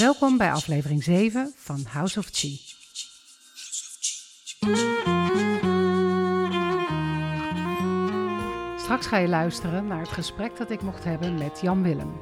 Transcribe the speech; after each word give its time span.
Welkom 0.00 0.36
bij 0.36 0.52
aflevering 0.52 1.02
7 1.02 1.52
van 1.56 1.84
House 1.88 2.18
of 2.18 2.28
Chi. 2.32 2.60
Straks 8.76 9.06
ga 9.06 9.16
je 9.16 9.28
luisteren 9.28 9.86
naar 9.86 10.00
het 10.00 10.08
gesprek 10.08 10.56
dat 10.56 10.70
ik 10.70 10.82
mocht 10.82 11.04
hebben 11.04 11.34
met 11.34 11.60
Jan 11.60 11.82
Willem. 11.82 12.12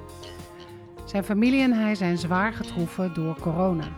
Zijn 1.04 1.24
familie 1.24 1.62
en 1.62 1.72
hij 1.72 1.94
zijn 1.94 2.18
zwaar 2.18 2.52
getroffen 2.52 3.14
door 3.14 3.40
corona. 3.40 3.88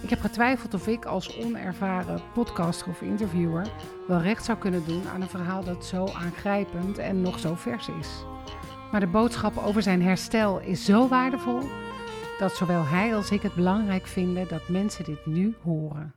Ik 0.00 0.10
heb 0.10 0.20
getwijfeld 0.20 0.74
of 0.74 0.86
ik 0.86 1.04
als 1.04 1.36
onervaren 1.38 2.22
podcaster 2.34 2.88
of 2.88 3.02
interviewer 3.02 3.66
wel 4.08 4.20
recht 4.20 4.44
zou 4.44 4.58
kunnen 4.58 4.84
doen 4.86 5.08
aan 5.08 5.22
een 5.22 5.28
verhaal 5.28 5.64
dat 5.64 5.84
zo 5.84 6.06
aangrijpend 6.06 6.98
en 6.98 7.20
nog 7.20 7.38
zo 7.38 7.54
vers 7.54 7.88
is. 8.00 8.08
Maar 8.90 9.00
de 9.00 9.06
boodschap 9.06 9.56
over 9.56 9.82
zijn 9.82 10.02
herstel 10.02 10.60
is 10.60 10.84
zo 10.84 11.08
waardevol 11.08 11.60
dat 12.42 12.52
zowel 12.52 12.84
hij 12.84 13.14
als 13.14 13.30
ik 13.30 13.42
het 13.42 13.54
belangrijk 13.54 14.06
vinden 14.06 14.48
dat 14.48 14.68
mensen 14.68 15.04
dit 15.04 15.26
nu 15.26 15.54
horen. 15.62 16.14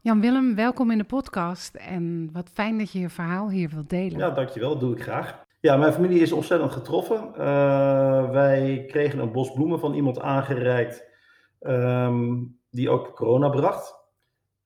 Jan 0.00 0.20
Willem, 0.20 0.54
welkom 0.54 0.90
in 0.90 0.98
de 0.98 1.04
podcast 1.04 1.74
en 1.74 2.30
wat 2.32 2.48
fijn 2.52 2.78
dat 2.78 2.92
je 2.92 2.98
je 2.98 3.08
verhaal 3.08 3.50
hier 3.50 3.68
wilt 3.68 3.90
delen. 3.90 4.18
Ja, 4.18 4.30
dankjewel, 4.30 4.70
dat 4.70 4.80
doe 4.80 4.96
ik 4.96 5.02
graag. 5.02 5.44
Ja, 5.60 5.76
mijn 5.76 5.92
familie 5.92 6.20
is 6.20 6.32
ontzettend 6.32 6.72
getroffen. 6.72 7.30
Uh, 7.32 8.30
wij 8.30 8.84
kregen 8.88 9.18
een 9.18 9.32
bos 9.32 9.52
bloemen 9.52 9.80
van 9.80 9.94
iemand 9.94 10.20
aangereikt 10.20 11.04
um, 11.60 12.58
die 12.70 12.90
ook 12.90 13.16
corona 13.16 13.48
bracht. 13.48 13.94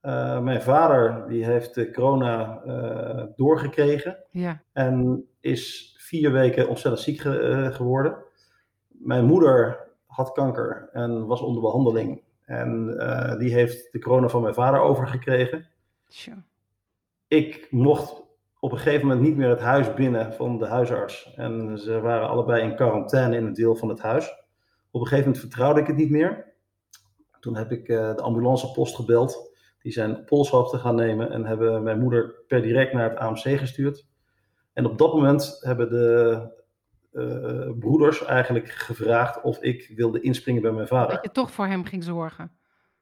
Uh, 0.02 0.40
mijn 0.40 0.62
vader 0.62 1.28
die 1.28 1.44
heeft 1.44 1.92
corona 1.92 2.62
uh, 2.66 3.24
doorgekregen 3.36 4.24
ja. 4.30 4.62
en 4.72 5.24
is 5.40 5.94
vier 5.98 6.32
weken 6.32 6.68
ontzettend 6.68 7.04
ziek 7.04 7.20
ge 7.20 7.70
geworden. 7.72 8.16
Mijn 8.88 9.24
moeder 9.24 9.83
had 10.14 10.32
kanker 10.32 10.88
en 10.92 11.26
was 11.26 11.40
onder 11.40 11.62
behandeling. 11.62 12.22
En 12.44 12.94
uh, 12.96 13.38
die 13.38 13.52
heeft 13.52 13.92
de 13.92 13.98
corona 13.98 14.28
van 14.28 14.42
mijn 14.42 14.54
vader 14.54 14.80
overgekregen. 14.80 15.68
Sure. 16.08 16.42
Ik 17.28 17.66
mocht 17.70 18.22
op 18.60 18.72
een 18.72 18.78
gegeven 18.78 19.06
moment 19.06 19.26
niet 19.26 19.36
meer 19.36 19.48
het 19.48 19.60
huis 19.60 19.94
binnen 19.94 20.32
van 20.32 20.58
de 20.58 20.66
huisarts. 20.66 21.32
En 21.36 21.78
ze 21.78 22.00
waren 22.00 22.28
allebei 22.28 22.62
in 22.62 22.76
quarantaine 22.76 23.36
in 23.36 23.46
een 23.46 23.54
deel 23.54 23.76
van 23.76 23.88
het 23.88 24.00
huis. 24.00 24.30
Op 24.90 25.00
een 25.00 25.06
gegeven 25.06 25.24
moment 25.24 25.38
vertrouwde 25.38 25.80
ik 25.80 25.86
het 25.86 25.96
niet 25.96 26.10
meer. 26.10 26.52
Toen 27.40 27.56
heb 27.56 27.72
ik 27.72 27.88
uh, 27.88 28.14
de 28.14 28.22
ambulancepost 28.22 28.94
gebeld. 28.94 29.52
Die 29.78 29.92
zijn 29.92 30.24
polshoogte 30.24 30.78
gaan 30.78 30.94
nemen 30.94 31.30
en 31.30 31.44
hebben 31.46 31.82
mijn 31.82 32.00
moeder 32.00 32.34
per 32.46 32.62
direct 32.62 32.92
naar 32.92 33.10
het 33.10 33.18
AMC 33.18 33.58
gestuurd. 33.58 34.06
En 34.72 34.86
op 34.86 34.98
dat 34.98 35.14
moment 35.14 35.58
hebben 35.60 35.90
de 35.90 36.53
uh, 37.14 37.70
broeders 37.78 38.24
eigenlijk 38.24 38.68
gevraagd 38.68 39.42
of 39.42 39.62
ik 39.62 39.92
wilde 39.96 40.20
inspringen 40.20 40.62
bij 40.62 40.72
mijn 40.72 40.86
vader. 40.86 41.14
Dat 41.14 41.24
je 41.24 41.30
toch 41.30 41.50
voor 41.50 41.66
hem 41.66 41.84
ging 41.84 42.04
zorgen? 42.04 42.50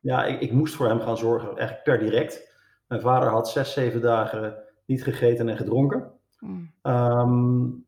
Ja, 0.01 0.25
ik, 0.25 0.41
ik 0.41 0.53
moest 0.53 0.75
voor 0.75 0.89
hem 0.89 1.01
gaan 1.01 1.17
zorgen, 1.17 1.49
eigenlijk 1.49 1.83
per 1.83 1.99
direct. 1.99 2.51
Mijn 2.87 3.01
vader 3.01 3.29
had 3.29 3.49
zes, 3.49 3.73
zeven 3.73 4.01
dagen 4.01 4.55
niet 4.87 5.03
gegeten 5.03 5.49
en 5.49 5.57
gedronken. 5.57 6.11
Mm. 6.39 6.73
Um, 6.83 7.87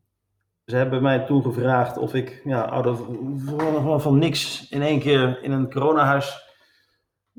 ze 0.65 0.77
hebben 0.77 1.03
mij 1.03 1.25
toen 1.27 1.43
gevraagd 1.43 1.99
of 1.99 2.15
ik 2.15 2.41
ja, 2.45 2.83
van, 2.83 4.01
van 4.01 4.19
niks 4.19 4.69
in 4.69 4.83
één 4.83 5.01
keer 5.01 5.43
in 5.43 5.53
een 5.53 5.71
coronahuis 5.71 6.43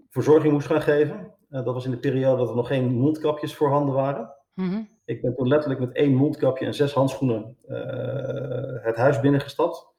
verzorging 0.10 0.54
moest 0.54 0.68
gaan 0.68 0.82
geven. 0.82 1.34
Uh, 1.50 1.64
dat 1.64 1.74
was 1.74 1.86
in 1.86 1.92
de 1.92 1.98
periode 1.98 2.38
dat 2.38 2.50
er 2.50 2.56
nog 2.56 2.68
geen 2.68 2.94
mondkapjes 2.94 3.56
voorhanden 3.56 3.96
waren. 3.96 4.34
Mm 4.56 4.70
-hmm. 4.70 4.90
Ik 5.06 5.22
ben 5.22 5.36
toen 5.36 5.48
letterlijk 5.48 5.80
met 5.80 5.92
één 5.92 6.16
mondkapje 6.16 6.66
en 6.66 6.74
zes 6.74 6.94
handschoenen 6.94 7.58
uh, 7.68 7.78
het 8.84 8.96
huis 8.96 9.20
binnengestapt. 9.20 9.94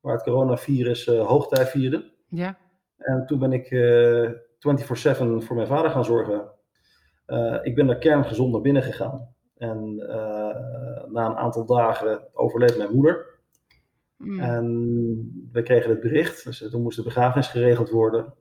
Waar 0.00 0.14
het 0.14 0.22
coronavirus 0.22 1.06
uh, 1.06 1.26
hoogtij 1.26 1.66
vierde. 1.66 2.12
Ja. 2.28 2.58
En 2.96 3.26
toen 3.26 3.38
ben 3.38 3.52
ik 3.52 3.70
uh, 3.70 4.30
24-7 4.30 4.34
voor 5.38 5.56
mijn 5.56 5.66
vader 5.66 5.90
gaan 5.90 6.04
zorgen. 6.04 6.50
ik 7.62 7.74
ben 7.74 7.86
daar 7.86 7.98
kerngezond 7.98 8.52
naar 8.52 8.60
binnen 8.60 8.82
gegaan. 8.82 9.34
En 9.56 9.96
na 11.08 11.26
een 11.26 11.36
aantal 11.36 11.66
dagen 11.66 12.28
overleed 12.32 12.76
mijn 12.76 12.94
moeder. 12.94 13.26
Mm. 14.16 14.40
En 14.40 15.48
we 15.52 15.62
kregen 15.62 15.90
het 15.90 16.00
bericht. 16.00 16.44
Dus 16.44 16.68
toen 16.70 16.82
moest 16.82 16.96
de 16.96 17.02
begrafenis 17.02 17.48
geregeld 17.48 17.90
worden. 17.90 18.34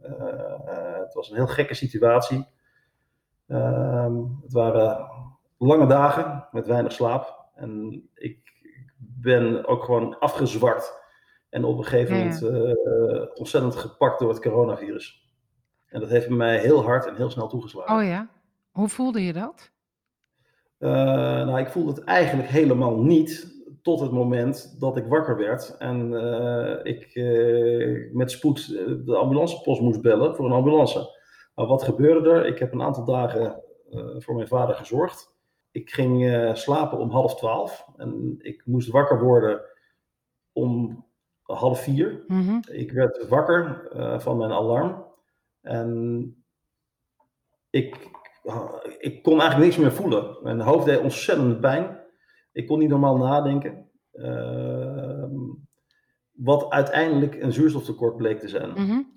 het 1.02 1.14
was 1.14 1.30
een 1.30 1.36
heel 1.36 1.48
gekke 1.48 1.74
situatie. 1.74 2.48
Ehm, 3.48 4.16
het 4.42 4.52
waren 4.52 5.11
lange 5.62 5.88
dagen 5.88 6.48
met 6.52 6.68
weinig 6.68 6.92
slaap. 6.92 7.50
En 7.56 8.02
ik 8.14 8.40
ben 8.98 9.68
ook 9.68 9.84
gewoon 9.84 10.20
afgezwakt. 10.20 11.00
En 11.50 11.64
op 11.64 11.78
een 11.78 11.84
gegeven 11.84 12.18
moment 12.18 12.42
uh, 12.42 13.26
ontzettend 13.34 13.76
gepakt 13.76 14.20
door 14.20 14.30
het 14.30 14.42
coronavirus. 14.42 15.30
En 15.88 16.00
dat 16.00 16.10
heeft 16.10 16.30
mij 16.30 16.60
heel 16.60 16.84
hard 16.84 17.06
en 17.06 17.16
heel 17.16 17.30
snel 17.30 17.48
toegeslagen. 17.48 17.96
Oh 17.96 18.04
ja? 18.04 18.30
Hoe 18.72 18.90
voelde 18.90 19.26
je 19.26 19.34
dat? 19.34 19.72
Uh, 20.80 20.92
nou, 21.46 21.60
ik 21.60 21.70
voelde 21.70 21.92
het 21.92 22.04
eigenlijk 22.04 22.50
helemaal 22.50 22.98
niet. 22.98 23.60
Tot 23.82 24.00
het 24.00 24.12
moment 24.12 24.80
dat 24.80 24.98
ik 24.98 25.06
wakker 25.06 25.38
werd 25.38 25.78
en 25.78 26.12
uh, 26.12 26.80
ik 26.84 27.16
met 28.14 28.32
spoed 28.32 28.68
de 29.06 29.16
ambulancepost 29.16 29.82
moest 29.82 30.02
bellen 30.02 30.36
voor 30.36 30.46
een 30.46 30.52
ambulance. 30.52 31.20
Maar 31.56 31.66
wat 31.66 31.84
gebeurde 31.84 32.30
er? 32.30 32.46
Ik 32.46 32.60
heb 32.60 32.74
een 32.74 32.82
aantal 32.82 33.06
dagen 33.06 33.64
voor 34.18 34.36
mijn 34.36 34.48
vader 34.48 34.76
gezorgd 34.76 35.31
ik 35.72 35.90
ging 35.90 36.24
uh, 36.24 36.54
slapen 36.56 36.98
om 36.98 37.10
half 37.10 37.36
twaalf 37.36 37.88
en 37.98 38.36
ik 38.40 38.62
moest 38.66 38.90
wakker 38.90 39.24
worden 39.24 39.62
om 40.52 41.06
half 41.42 41.84
vier. 41.84 42.24
Mm 42.28 42.48
-hmm. 42.48 42.60
Ik 42.72 42.92
werd 42.92 43.28
wakker 43.28 43.92
uh, 43.96 44.20
van 44.20 44.38
mijn 44.38 44.52
alarm 44.52 45.06
en 45.62 46.36
ik, 47.70 48.10
uh, 48.44 48.74
ik 48.98 49.24
kon 49.24 49.40
eigenlijk 49.40 49.70
niks 49.70 49.78
meer 49.78 49.94
voelen. 49.94 50.38
Mijn 50.44 50.60
hoofd 50.60 50.86
deed 50.86 51.00
ontzettend 51.00 51.60
pijn. 51.60 52.00
Ik 52.52 52.68
kon 52.68 52.80
niet 52.80 52.90
normaal 52.90 53.18
nadenken. 53.18 53.90
Ehm, 54.12 55.36
wat 56.32 56.70
uiteindelijk 56.70 57.42
een 57.42 57.54
zuurstoftekort 57.54 58.18
bleek 58.18 58.40
te 58.40 58.48
zijn. 58.48 58.70
Mm 58.70 58.88
-hmm. 58.88 59.12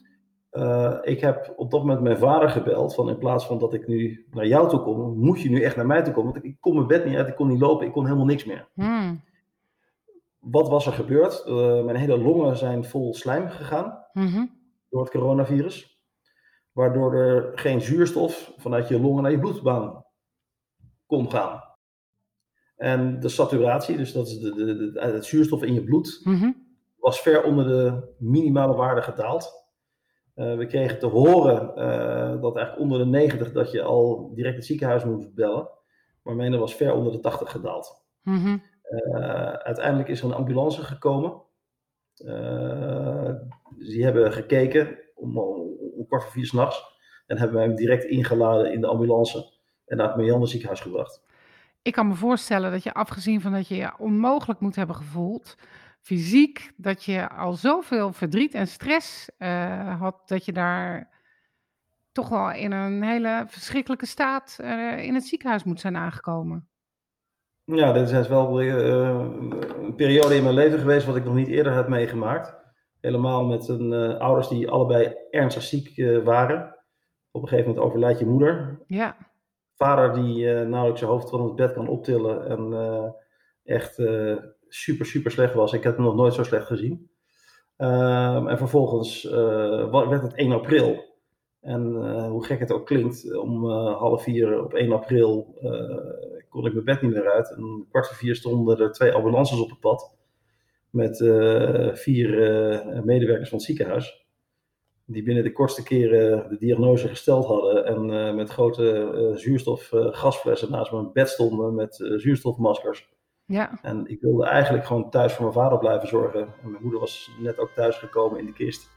Uh, 0.55 0.99
ik 1.03 1.21
heb 1.21 1.53
op 1.57 1.71
dat 1.71 1.81
moment 1.81 2.01
mijn 2.01 2.19
vader 2.19 2.51
gebeld. 2.51 2.95
Van 2.95 3.09
in 3.09 3.19
plaats 3.19 3.47
van 3.47 3.59
dat 3.59 3.75
ik 3.75 3.87
nu 3.87 4.27
naar 4.31 4.47
jou 4.47 4.69
toe 4.69 4.81
kom, 4.81 5.19
moet 5.19 5.41
je 5.41 5.51
nu 5.51 5.63
echt 5.63 5.77
naar 5.77 5.87
mij 5.87 6.03
toe 6.03 6.13
komen. 6.13 6.33
Want 6.33 6.45
ik, 6.45 6.51
ik 6.51 6.61
kon 6.61 6.75
mijn 6.75 6.87
bed 6.87 7.05
niet 7.05 7.17
uit, 7.17 7.29
ik 7.29 7.35
kon 7.35 7.49
niet 7.49 7.61
lopen, 7.61 7.87
ik 7.87 7.93
kon 7.93 8.05
helemaal 8.05 8.27
niks 8.27 8.45
meer. 8.45 8.69
Mm. 8.75 9.23
Wat 10.39 10.69
was 10.69 10.87
er 10.87 10.93
gebeurd? 10.93 11.45
Uh, 11.47 11.85
mijn 11.85 11.97
hele 11.97 12.19
longen 12.19 12.57
zijn 12.57 12.85
vol 12.85 13.15
slijm 13.15 13.49
gegaan 13.49 13.99
mm 14.13 14.27
-hmm. 14.27 14.51
door 14.91 15.01
het 15.01 15.11
coronavirus. 15.11 16.03
Waardoor 16.73 17.15
er 17.15 17.59
geen 17.59 17.81
zuurstof 17.81 18.53
vanuit 18.57 18.89
je 18.89 19.01
longen 19.01 19.23
naar 19.23 19.33
je 19.33 19.39
bloedbaan 19.39 20.05
kon 21.07 21.31
gaan. 21.31 21.63
En 22.77 23.21
de 23.21 23.29
saturatie, 23.29 23.97
dus 23.97 24.13
dat 24.13 24.27
is 24.27 24.39
de, 24.39 24.55
de, 24.55 24.93
de, 24.93 25.01
het 25.01 25.25
zuurstof 25.25 25.63
in 25.63 25.75
je 25.75 25.85
bloed, 25.85 26.21
mm 26.25 26.39
-hmm. 26.39 26.67
was 26.97 27.21
ver 27.21 27.43
onder 27.43 27.67
de 27.67 28.15
minimale 28.19 28.75
waarde 28.75 29.03
gedaald. 29.03 29.64
Uh, 30.37 30.57
we 30.57 30.67
kregen 30.67 30.99
te 30.99 31.07
horen 31.07 31.73
uh, 31.77 32.43
dat 32.43 32.57
eigenlijk 32.57 32.79
onder 32.79 32.99
de 32.99 33.05
90 33.05 33.53
dat 33.53 33.71
je 33.71 33.83
al 33.83 34.33
direct 34.35 34.57
het 34.57 34.65
ziekenhuis 34.65 35.05
moest 35.05 35.35
bellen. 35.35 35.69
Maar 36.23 36.37
mijn 36.37 36.59
was 36.59 36.75
ver 36.75 36.95
onder 36.95 37.13
de 37.13 37.21
80 37.21 37.51
gedaald. 37.51 38.05
Mm 38.23 38.39
-hmm. 38.39 38.63
uh, 39.09 39.53
uiteindelijk 39.53 40.09
is 40.09 40.21
er 40.21 40.27
een 40.27 40.35
ambulance 40.35 40.83
gekomen. 40.83 41.43
die 43.79 44.05
hebben 44.05 44.33
gekeken 44.33 44.99
om, 45.15 45.39
om, 45.39 46.07
kwart 46.07 46.23
voor 46.23 46.33
vier 46.33 46.47
s'nachts. 46.47 46.93
En 47.27 47.39
hebben 47.39 47.61
hem 47.61 47.75
direct 47.75 48.05
ingeladen 48.05 48.73
in 48.73 48.81
de 48.81 48.87
ambulance. 48.87 49.53
En 49.87 49.97
naar 49.97 50.07
het 50.07 50.17
Meander 50.17 50.49
ziekenhuis 50.49 50.81
gebracht. 50.81 51.23
Ik 51.83 51.93
kan 51.93 52.09
me 52.09 52.15
voorstellen 52.15 52.71
dat 52.71 52.83
je 52.83 52.95
afgezien 52.95 53.41
van 53.41 53.53
dat 53.53 53.69
je 53.69 53.75
je 53.75 53.93
onmogelijk 53.99 54.61
moet 54.61 54.77
hebben 54.77 54.97
gevoeld 54.97 55.57
fysiek, 56.05 56.73
dat 56.77 57.05
je 57.05 57.29
al 57.29 57.53
zoveel 57.53 58.13
verdriet 58.13 58.55
en 58.55 58.67
stress 58.67 59.31
uh, 59.39 60.01
had, 60.01 60.29
dat 60.29 60.45
je 60.45 60.53
daar 60.53 61.13
toch 62.13 62.29
wel 62.29 62.53
in 62.53 62.73
een 62.73 63.03
hele 63.03 63.45
verschrikkelijke 63.47 64.07
staat 64.07 64.59
uh, 64.61 65.05
in 65.05 65.15
het 65.15 65.25
ziekenhuis 65.25 65.65
moet 65.65 65.81
zijn 65.81 65.97
aangekomen. 65.97 66.69
Ja, 67.65 67.93
dit 67.93 68.11
is 68.11 68.29
wel 68.29 68.63
uh, 68.63 68.75
een 69.83 69.95
periode 69.97 70.37
in 70.37 70.43
mijn 70.43 70.55
leven 70.55 70.79
geweest 70.79 71.07
wat 71.07 71.17
ik 71.17 71.25
nog 71.25 71.35
niet 71.35 71.49
eerder 71.49 71.73
heb 71.73 71.89
meegemaakt. 71.89 72.57
Helemaal 73.01 73.45
met 73.45 73.69
een, 73.69 73.93
ouders 74.19 74.49
die 74.49 74.71
allebei 74.71 75.15
ernstig 75.31 75.63
ziek 75.63 76.21
waren. 76.25 76.77
Op 77.31 77.43
een 77.43 77.49
gegeven 77.49 77.71
moment 77.71 77.87
overlijdt 77.87 78.19
je 78.19 78.27
moeder. 78.27 78.83
Ja. 78.87 79.17
Vader 79.75 80.15
die 80.15 80.47
nauwelijks 80.47 80.99
zijn 80.99 81.11
hoofd 81.11 81.31
van 81.31 81.45
het 81.45 81.55
bed 81.55 81.73
kan 81.73 81.89
optillen 81.89 82.47
en 82.49 83.15
echt 83.63 83.99
super, 84.75 85.07
super 85.07 85.31
slecht 85.31 85.55
was. 85.55 85.73
Ik 85.73 85.83
heb 85.83 85.97
hem 85.97 86.05
nog 86.05 86.15
nooit 86.15 86.35
zo 86.35 86.43
slecht 86.43 86.67
gezien. 86.67 87.11
Um, 87.77 88.49
en 88.49 88.59
vervolgens 88.59 89.25
uh, 89.25 90.09
werd 90.09 90.23
het 90.23 90.35
1 90.35 90.53
april. 90.53 91.13
En 91.61 91.95
uh, 91.95 92.27
hoe 92.29 92.45
gek 92.45 92.59
het 92.59 92.73
ook 92.73 92.87
klinkt, 92.87 93.37
om 93.37 93.65
uh, 93.65 93.97
half 93.97 94.23
vier 94.23 94.65
op 94.65 94.75
1 94.75 94.93
april 94.93 95.59
kon 96.49 96.67
ik 96.67 96.73
mijn 96.73 96.85
bed 96.85 97.03
niet 97.03 97.13
meer 97.13 97.31
uit. 97.31 97.51
En 97.57 97.87
kwart 97.91 98.07
voor 98.07 98.17
vier 98.17 98.35
stonden 98.35 98.79
er 98.79 98.93
twee 98.93 99.13
ambulances 99.13 99.61
op 99.61 99.71
het 99.71 99.81
pad. 99.81 100.13
Met 100.91 101.17
vier 101.99 102.29
medewerkers 103.05 103.49
van 103.49 103.59
het 103.59 103.67
ziekenhuis. 103.67 104.27
die 105.07 105.23
binnen 105.23 105.45
de 105.45 105.53
kortste 105.53 105.83
keren 105.83 106.49
de 106.49 106.57
diagnose 106.59 107.09
gesteld 107.09 107.47
hadden 107.47 107.85
en 107.85 108.35
met 108.35 108.51
grote 108.51 109.33
zuurstofgasflessen 109.35 110.71
naast 110.71 110.93
mijn 110.93 111.13
bed 111.13 111.29
stonden 111.29 111.75
met 111.75 111.95
zuurstofmaskers. 112.17 113.09
Ja. 113.47 113.71
En 113.83 114.07
ik 114.07 114.21
wilde 114.21 114.45
eigenlijk 114.45 114.87
gewoon 114.87 115.11
thuis 115.11 115.33
voor 115.33 115.43
mijn 115.43 115.57
vader 115.57 115.79
blijven 115.79 116.09
zorgen. 116.09 116.41
En 116.41 116.71
mijn 116.71 116.83
moeder 116.83 117.01
was 117.01 117.31
net 117.39 117.59
ook 117.59 117.71
thuis 117.75 117.97
gekomen 117.97 118.39
in 118.39 118.47
de 118.47 118.53
kist. 118.53 118.91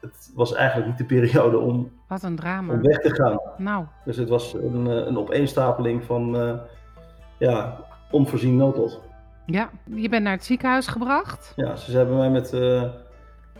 het 0.00 0.32
was 0.34 0.54
eigenlijk 0.54 0.88
niet 0.88 0.98
de 0.98 1.14
periode 1.14 1.58
om, 1.58 1.92
Wat 2.08 2.22
een 2.22 2.36
drama. 2.36 2.72
om 2.72 2.82
weg 2.82 2.98
te 2.98 3.14
gaan. 3.14 3.40
Nou. 3.56 3.84
Dus 4.04 4.16
het 4.16 4.28
was 4.28 4.54
een, 4.54 4.86
een 4.86 5.18
opeenstapeling 5.18 6.04
van 6.04 6.36
uh, 6.36 6.58
ja, 7.38 7.84
onvoorzien 8.10 8.56
noodlot. 8.56 9.00
Ja, 9.46 9.70
je 9.84 10.08
bent 10.08 10.22
naar 10.22 10.32
het 10.32 10.44
ziekenhuis 10.44 10.86
gebracht. 10.86 11.52
Ja, 11.56 11.76
ze 11.76 11.96
hebben 11.96 12.16
mij 12.16 12.30
met 12.30 12.52
uh, 12.52 12.82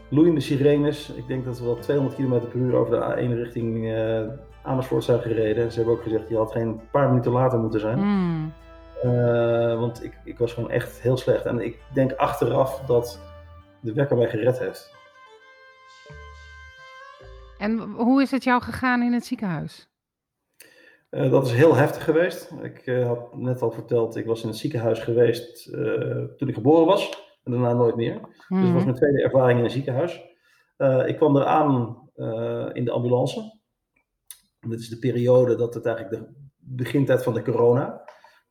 loeiende 0.08 0.40
sirenes, 0.40 1.10
ik 1.10 1.26
denk 1.26 1.44
dat 1.44 1.58
we 1.58 1.64
wel 1.64 1.78
200 1.78 2.16
km 2.16 2.48
per 2.48 2.54
uur 2.60 2.74
over 2.74 2.92
de 3.00 3.14
A1 3.14 3.34
richting 3.34 3.84
uh, 3.84 4.20
Amersfoort 4.62 5.04
zijn 5.04 5.20
gereden. 5.20 5.70
Ze 5.72 5.76
hebben 5.76 5.96
ook 5.96 6.02
gezegd, 6.02 6.28
je 6.28 6.36
had 6.36 6.52
geen 6.52 6.80
paar 6.90 7.08
minuten 7.08 7.32
later 7.32 7.58
moeten 7.58 7.80
zijn. 7.80 7.98
Mm. 7.98 8.52
Uh, 9.04 9.78
want 9.78 10.04
ik, 10.04 10.18
ik 10.24 10.38
was 10.38 10.52
gewoon 10.52 10.70
echt 10.70 11.00
heel 11.00 11.16
slecht. 11.16 11.44
En 11.44 11.60
ik 11.60 11.78
denk 11.92 12.12
achteraf 12.12 12.80
dat 12.80 13.20
de 13.80 13.92
wekker 13.92 14.16
mij 14.16 14.28
gered 14.28 14.58
heeft. 14.58 14.94
En 17.58 17.78
hoe 17.78 18.22
is 18.22 18.30
het 18.30 18.44
jou 18.44 18.62
gegaan 18.62 19.02
in 19.02 19.12
het 19.12 19.24
ziekenhuis? 19.24 19.88
Uh, 21.10 21.30
dat 21.30 21.46
is 21.46 21.52
heel 21.52 21.74
heftig 21.74 22.04
geweest. 22.04 22.52
Ik 22.62 22.86
uh, 22.86 23.06
had 23.06 23.36
net 23.36 23.62
al 23.62 23.70
verteld, 23.70 24.16
ik 24.16 24.26
was 24.26 24.42
in 24.42 24.48
het 24.48 24.58
ziekenhuis 24.58 24.98
geweest 24.98 25.72
toen 26.36 26.48
ik 26.48 26.54
geboren 26.54 26.86
was. 26.86 27.24
En 27.44 27.52
daarna 27.52 27.72
nooit 27.72 27.96
meer. 27.96 28.14
Mm 28.14 28.22
-hmm. 28.48 28.56
Dus 28.58 28.66
dat 28.66 28.74
was 28.74 28.84
mijn 28.84 28.96
tweede 28.96 29.22
ervaring 29.22 29.58
in 29.58 29.64
een 29.64 29.70
ziekenhuis. 29.70 30.20
ik 31.06 31.16
kwam 31.16 31.36
eraan 31.36 32.02
in 32.72 32.84
de 32.84 32.90
ambulance. 32.90 33.58
Dit 34.60 34.80
is 34.80 34.88
de 34.88 34.98
periode 34.98 35.56
dat 35.56 35.74
het 35.74 35.86
eigenlijk 35.86 36.24
de 36.24 36.32
begintijd 36.58 37.22
van 37.22 37.34
de 37.34 37.42
corona. 37.42 38.05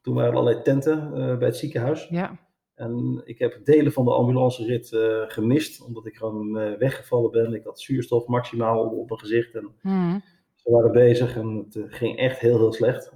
Toen 0.06 0.16
waren 0.16 0.32
er 0.32 0.38
allerlei 0.38 0.64
tenten 0.64 1.08
uh, 1.08 1.38
bij 1.38 1.48
het 1.48 1.58
ziekenhuis. 1.58 2.08
Ja. 2.10 2.38
En 2.76 3.22
ik 3.26 3.40
heb 3.40 3.60
delen 3.64 3.92
van 3.92 4.06
de 4.06 4.12
ambulancerit 4.12 4.92
uh, 4.92 5.24
gemist, 5.28 5.82
omdat 5.82 6.06
ik 6.06 6.16
gewoon 6.16 6.58
uh, 6.58 6.78
weggevallen 6.78 7.32
ben. 7.32 7.54
Ik 7.54 7.64
had 7.64 7.80
zuurstof 7.80 8.28
maximaal 8.28 8.86
op, 8.86 8.92
op 8.92 9.08
mijn 9.08 9.20
gezicht. 9.20 9.56
En 9.56 9.72
mm. 9.82 10.24
Ze 10.56 10.72
waren 10.72 10.92
bezig 10.92 11.36
en 11.36 11.68
het 11.70 11.94
ging 11.94 12.18
echt 12.18 12.40
heel, 12.40 12.58
heel 12.58 12.74
slecht. 12.74 13.12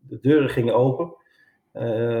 de 0.00 0.18
deuren 0.20 0.50
gingen 0.50 0.74
open 0.74 1.14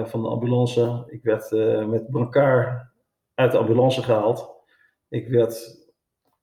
van 0.04 0.22
de 0.22 0.28
ambulance. 0.28 1.04
Ik 1.08 1.22
werd 1.22 1.50
met 1.88 2.10
brancard 2.10 2.86
uit 3.34 3.52
de 3.52 3.58
ambulance 3.58 4.02
gehaald. 4.02 4.50
Ik 5.08 5.28
werd 5.28 5.84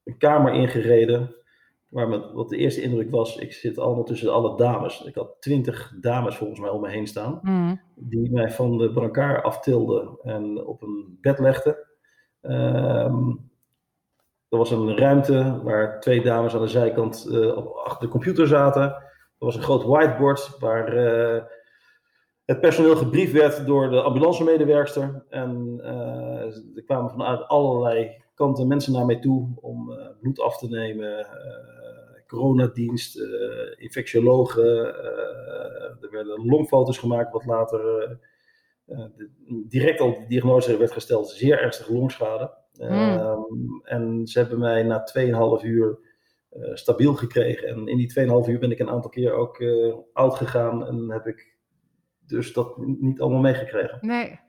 een 0.04 0.18
kamer 0.18 0.54
ingereden. 0.54 1.36
Maar 1.90 2.08
met, 2.08 2.32
wat 2.32 2.50
de 2.50 2.58
eerste 2.58 2.82
indruk 2.82 3.12
was, 3.12 3.38
ik 3.38 3.54
zit 3.54 3.78
allemaal 3.78 4.04
tussen 4.04 4.34
alle 4.34 4.58
dames. 4.58 5.04
Ik 5.06 5.16
had 5.16 5.36
twintig 5.40 5.94
dames 6.02 6.36
volgens 6.36 6.60
mij 6.60 6.70
om 6.70 6.82
me 6.82 6.90
heen 6.90 7.08
staan. 7.08 7.40
Mm. 7.42 7.82
Die 7.96 8.32
mij 8.32 8.52
van 8.52 8.78
de 8.78 8.92
brancard 8.92 9.44
aftilden 9.44 10.20
en 10.24 10.66
op 10.66 10.82
een 10.82 11.18
bed 11.22 11.40
legden. 11.40 11.78
Um, 12.42 13.50
er 14.50 14.58
was 14.58 14.72
een 14.72 14.98
ruimte 14.98 15.62
waar 15.64 16.00
twee 16.00 16.22
dames 16.22 16.54
aan 16.54 16.62
de 16.62 16.68
zijkant 16.68 17.28
uh, 17.30 17.58
achter 17.84 18.06
de 18.06 18.12
computer 18.12 18.48
zaten. 18.48 18.82
Er 18.82 19.46
was 19.46 19.56
een 19.56 19.62
groot 19.62 19.84
whiteboard 19.84 20.58
waar 20.60 20.98
uh, 20.98 21.44
het 22.46 22.60
personeel 22.60 22.96
gebriefd 22.96 23.32
werd 23.32 23.66
door 23.66 23.90
de 23.90 24.02
ambulancemedewerkster. 24.02 25.26
En 25.30 25.80
uh, 25.84 26.76
er 26.76 26.84
kwamen 26.86 27.10
vanuit 27.10 27.48
allerlei 27.48 28.24
kanten 28.40 28.68
mensen 28.68 28.94
naar 28.94 29.06
mij 29.06 29.20
toe 29.20 29.50
om 29.62 29.98
bloed 30.20 30.40
af 30.40 30.58
te 30.58 30.70
nemen 30.70 31.28
coronadienst, 32.28 33.18
uh, 33.18 33.28
infectiologen. 33.78 34.96
Er 36.02 36.10
werden 36.12 36.46
longfoto's 36.46 36.98
gemaakt, 36.98 37.32
wat 37.32 37.46
later 37.46 37.80
de, 38.86 39.30
direct 39.68 40.00
al 40.00 40.14
de 40.14 40.26
diagnose 40.28 40.78
werd 40.78 40.92
gesteld, 40.92 41.30
zeer 41.30 41.62
ernstige 41.62 41.94
longschade. 41.94 42.58
Mm. 42.78 43.82
en 43.84 44.28
ze 44.28 44.40
hebben 44.40 44.60
mij 44.60 44.84
na 44.84 45.08
2,5 45.60 45.66
uur 45.66 46.00
stabiel 46.74 47.14
gekregen. 47.14 47.68
En 47.68 47.88
in 47.88 47.98
die 47.98 48.14
2,5 48.44 48.50
uur 48.50 48.60
ben 48.60 48.72
ik 48.72 48.80
een 48.80 48.90
aantal 48.90 49.10
keer 49.10 49.34
ook 49.34 49.64
oud 50.14 50.36
gegaan 50.36 50.86
en 50.86 51.12
heb 51.12 51.28
ik 51.28 51.58
dus 52.28 52.54
dat 52.54 52.78
niet 52.78 53.22
allemaal 53.22 53.42
meegekregen. 53.42 53.98
Nee. 54.02 54.40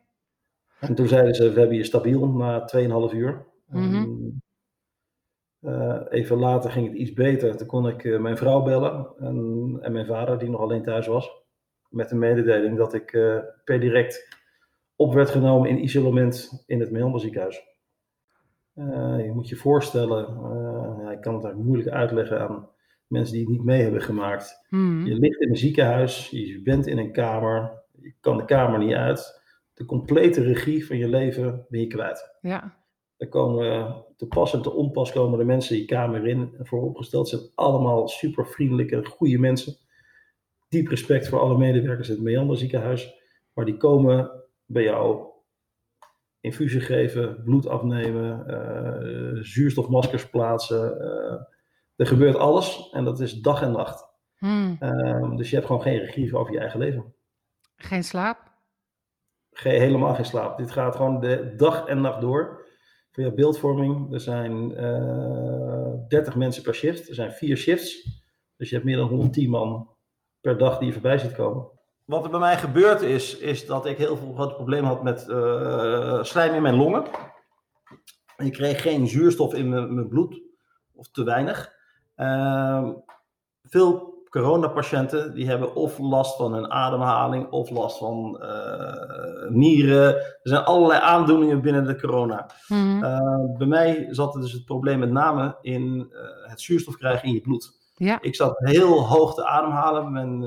En 0.81 0.95
toen 0.95 1.09
zeiden 1.09 1.35
ze, 1.35 1.53
we 1.53 1.59
hebben 1.59 1.77
je 1.77 1.85
stabiel 1.85 2.27
na 2.27 2.69
2,5 3.11 3.15
uur. 3.15 3.50
Mm 3.71 3.91
-hmm. 3.91 4.41
Uh, 5.61 6.01
even 6.09 6.37
later 6.37 6.71
ging 6.71 6.87
het 6.87 6.97
iets 6.97 7.13
beter. 7.13 7.57
Toen 7.57 7.67
kon 7.67 7.89
ik 7.89 8.05
uh, 8.05 8.21
mijn 8.21 8.37
vrouw 8.37 8.63
bellen 8.63 9.13
en, 9.19 9.79
en, 9.81 9.93
mijn 9.93 10.07
vader, 10.07 10.39
die 10.39 10.51
nog 10.51 10.61
alleen 10.61 10.83
thuis 10.83 11.07
was. 11.07 11.31
Met 11.89 12.09
de 12.09 12.15
mededeling 12.15 12.77
dat 12.77 12.95
ik 12.95 13.13
uh, 13.13 13.39
per 13.65 13.81
direct 13.81 14.39
op 14.97 15.15
werd 15.15 15.31
genomen 15.31 15.69
in 15.69 15.83
isolement 15.83 16.65
in 16.67 16.81
het 16.81 16.91
Meander 16.91 17.21
ziekenhuis. 17.21 17.63
je 19.25 19.31
moet 19.35 19.49
je 19.49 19.57
voorstellen, 19.57 20.19
ja, 21.03 21.11
ik 21.11 21.21
kan 21.21 21.35
het 21.35 21.45
eigenlijk 21.45 21.57
moeilijk 21.57 21.89
uitleggen 21.89 22.41
aan 22.41 22.69
mensen 23.07 23.35
die 23.35 23.43
het 23.45 23.53
niet 23.53 23.65
mee 23.65 23.83
hebben 23.83 24.03
gemaakt. 24.03 24.67
Mm. 24.69 25.07
Je 25.07 25.15
ligt 25.15 25.41
in 25.41 25.49
een 25.49 25.57
ziekenhuis, 25.57 26.29
je 26.31 26.63
bent 26.63 26.87
in 26.87 26.99
een 26.99 27.13
kamer, 27.13 27.83
je 28.01 28.15
kan 28.21 28.37
de 28.37 28.45
kamer 28.45 28.79
niet 28.79 28.95
uit. 28.95 29.41
De 29.75 29.85
complete 29.85 30.43
regie 30.43 30.87
van 30.87 30.97
je 30.97 31.09
leven 31.09 31.67
ben 31.69 31.81
je 31.81 31.87
kwijt. 31.87 32.39
Ja. 32.41 32.80
Er 33.21 33.29
komen 33.29 33.95
te 34.17 34.27
pas 34.27 34.53
en 34.53 34.63
te 34.63 34.73
onpas 34.73 35.13
komen 35.13 35.39
de 35.39 35.45
mensen 35.45 35.75
die 35.75 35.85
kamer 35.85 36.27
in. 36.27 36.55
En 36.59 36.67
vooropgesteld 36.67 37.29
zijn 37.29 37.41
allemaal 37.55 38.09
super 38.09 38.47
vriendelijke, 38.47 39.05
goede 39.05 39.39
mensen. 39.39 39.77
Diep 40.69 40.89
respect 40.89 41.29
voor 41.29 41.41
alle 41.41 41.59
medewerkers 41.59 42.09
in 42.09 42.15
het 42.15 42.23
Meander 42.23 42.57
ziekenhuis. 42.57 43.15
Maar 43.53 43.65
die 43.65 43.77
komen 43.77 44.31
bij 44.67 44.83
jou 44.83 45.27
infusie 46.41 46.81
geven, 46.81 47.43
bloed 47.45 47.67
afnemen, 47.67 48.45
uh, 48.49 49.43
zuurstofmaskers 49.43 50.31
plaatsen. 50.31 50.99
Uh, 51.01 51.41
er 51.97 52.07
gebeurt 52.07 52.37
alles 52.37 52.91
en 52.93 53.05
dat 53.05 53.21
is 53.21 53.41
dag 53.41 53.63
en 53.63 53.73
nacht. 53.73 54.09
Hmm. 54.37 54.77
Uh, 54.81 55.37
dus 55.37 55.49
je 55.49 55.55
hebt 55.55 55.67
gewoon 55.67 55.83
geen 55.83 55.99
regie 55.99 56.37
over 56.37 56.53
je 56.53 56.59
eigen 56.59 56.79
leven. 56.79 57.15
Geen 57.77 58.05
slaap? 58.05 58.39
Geen, 59.53 59.81
helemaal 59.81 60.15
geen 60.15 60.25
slaap. 60.25 60.59
Dit 60.59 60.71
gaat 60.71 60.97
gewoon 60.97 61.21
de 61.21 61.55
dag 61.57 61.87
en 61.87 62.01
nacht 62.01 62.21
door 62.21 62.60
je 63.13 63.33
beeldvorming, 63.33 64.13
er 64.13 64.21
zijn 64.21 64.71
uh, 64.71 66.09
30 66.09 66.37
mensen 66.37 66.63
per 66.63 66.75
shift. 66.75 67.09
Er 67.09 67.15
zijn 67.15 67.33
vier 67.33 67.57
shifts. 67.57 68.21
Dus 68.57 68.69
je 68.69 68.75
hebt 68.75 68.87
meer 68.87 68.97
dan 68.97 69.09
110 69.09 69.51
man 69.51 69.89
per 70.41 70.59
dag 70.59 70.79
die 70.79 70.93
voorbij 70.93 71.19
ziet 71.19 71.33
komen. 71.33 71.69
Wat 72.05 72.25
er 72.25 72.31
bij 72.31 72.41
mij 72.41 72.57
gebeurd 72.57 73.03
is, 73.03 73.37
is 73.37 73.67
dat 73.67 73.87
ik 73.87 73.99
heel 73.99 74.17
veel 74.17 74.33
grote 74.33 74.55
problemen 74.55 74.89
had 74.89 75.03
met 75.03 75.27
uh, 75.29 76.23
slijm 76.23 76.55
in 76.55 76.63
mijn 76.63 76.75
longen. 76.75 77.05
Ik 78.37 78.53
kreeg 78.53 78.83
geen 78.83 79.07
zuurstof 79.07 79.55
in 79.55 79.69
mijn, 79.69 80.09
bloed, 80.09 80.43
of 80.95 81.11
te 81.11 81.25
weinig. 81.25 81.73
Uh, 82.17 82.91
veel 83.63 84.20
coronapatiënten 84.31 85.35
die 85.35 85.49
hebben 85.49 85.75
of 85.75 85.99
last 85.99 86.37
van 86.37 86.53
hun 86.53 86.71
ademhaling 86.71 87.51
of 87.51 87.71
last 87.71 87.99
van 87.99 88.41
uh, 88.43 89.49
nieren. 89.49 90.15
Er 90.17 90.39
zijn 90.43 90.65
allerlei 90.65 91.01
aandoeningen 91.01 91.61
binnen 91.61 91.85
de 91.85 92.01
corona. 92.01 92.51
Mm. 92.69 93.03
Uh, 93.03 93.57
bij 93.59 93.67
mij 93.67 94.07
zat 94.11 94.35
er 94.35 94.41
dus 94.41 94.53
het 94.53 94.65
probleem 94.65 94.99
met 94.99 95.11
name 95.11 95.57
in 95.61 96.11
uh, 96.13 96.21
het 96.43 96.61
zuurstof 96.61 96.97
krijgen 96.97 97.29
in 97.29 97.35
je 97.35 97.41
bloed. 97.41 97.79
Ja. 97.95 98.19
Ik 98.21 98.35
zat 98.35 98.59
heel 98.59 99.07
hoog 99.07 99.35
te 99.35 99.47
ademhalen, 99.47 100.13
mijn 100.13 100.45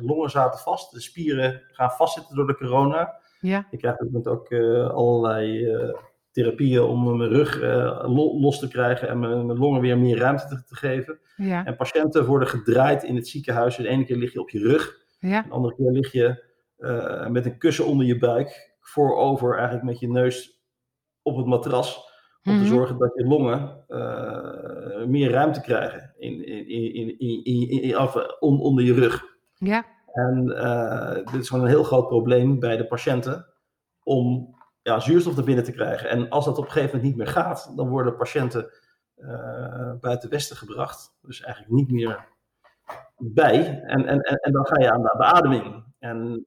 longen 0.00 0.30
zaten 0.30 0.60
vast, 0.60 0.92
de 0.92 1.00
spieren 1.00 1.62
gaan 1.72 1.90
vastzitten 1.90 2.36
door 2.36 2.46
de 2.46 2.56
corona. 2.56 3.14
Ja. 3.40 3.66
Ik 3.70 3.78
krijg 3.78 3.96
ook, 4.00 4.28
ook 4.28 4.52
allerlei 4.92 5.66
therapieën 6.34 6.82
om 6.82 7.16
mijn 7.16 7.30
rug 7.30 7.62
uh, 7.62 8.38
los 8.40 8.58
te 8.58 8.68
krijgen 8.68 9.08
en 9.08 9.18
mijn, 9.18 9.46
mijn, 9.46 9.58
longen 9.58 9.80
weer 9.80 9.98
meer 9.98 10.18
ruimte 10.18 10.46
te, 10.46 10.64
te 10.64 10.76
geven. 10.76 11.18
Ja. 11.36 11.64
En 11.64 11.76
patiënten 11.76 12.26
worden 12.26 12.48
gedraaid 12.48 13.02
in 13.02 13.16
het 13.16 13.28
ziekenhuis. 13.28 13.76
De 13.76 13.88
ene 13.88 14.04
keer 14.04 14.16
lig 14.16 14.32
je 14.32 14.40
op 14.40 14.50
je 14.50 14.58
rug, 14.58 14.96
ja. 15.18 15.42
de 15.42 15.50
andere 15.50 15.74
keer 15.74 15.90
lig 15.90 16.12
je 16.12 16.44
uh, 16.78 17.26
met 17.28 17.44
een 17.46 17.58
kussen 17.58 17.86
onder 17.86 18.06
je 18.06 18.18
buik, 18.18 18.76
voorover 18.80 19.54
eigenlijk 19.54 19.84
met 19.84 20.00
je 20.00 20.08
neus 20.08 20.62
op 21.22 21.36
het 21.36 21.46
matras, 21.46 22.12
om 22.44 22.52
Mhm. 22.52 22.62
te 22.62 22.68
zorgen 22.68 22.98
dat 22.98 23.12
je 23.14 23.24
longen 23.26 23.84
uh, 23.88 25.04
meer 25.06 25.30
ruimte 25.30 25.60
krijgen 25.60 26.14
in, 26.18 26.46
in, 26.46 26.68
in, 26.68 27.18
in, 27.18 27.44
in, 27.44 27.82
in, 27.82 27.96
af, 27.96 28.38
on, 28.40 28.60
onder 28.60 28.84
je 28.84 28.94
rug. 28.94 29.24
Ja. 29.54 29.84
En 30.12 30.44
dit 31.32 31.40
is 31.40 31.48
gewoon 31.48 31.64
een 31.64 31.70
heel 31.70 31.82
groot 31.84 32.08
probleem 32.08 32.58
bij 32.60 32.76
de 32.76 32.86
patiënten 32.86 33.46
om 34.02 34.54
ja, 34.84 35.00
zuurstof 35.00 35.36
er 35.36 35.44
binnen 35.44 35.64
te 35.64 35.72
krijgen. 35.72 36.08
En 36.08 36.28
als 36.28 36.44
dat 36.44 36.58
op 36.58 36.64
een 36.64 36.70
gegeven 36.70 36.96
moment 36.96 37.08
niet 37.08 37.24
meer 37.24 37.34
gaat, 37.34 37.72
dan 37.76 37.88
worden 37.88 38.16
patiënten 38.16 38.70
uh, 39.16 39.92
buiten 40.00 40.30
Westen 40.30 40.56
gebracht. 40.56 41.16
Dus 41.22 41.42
eigenlijk 41.42 41.74
niet 41.74 41.90
meer 41.90 42.24
bij. 43.16 43.80
En, 43.82 44.06
en, 44.06 44.20
en, 44.20 44.52
dan 44.52 44.66
ga 44.66 44.80
je 44.80 44.92
aan 44.92 45.02
de 45.02 45.14
beademing. 45.18 45.84
En 45.98 46.46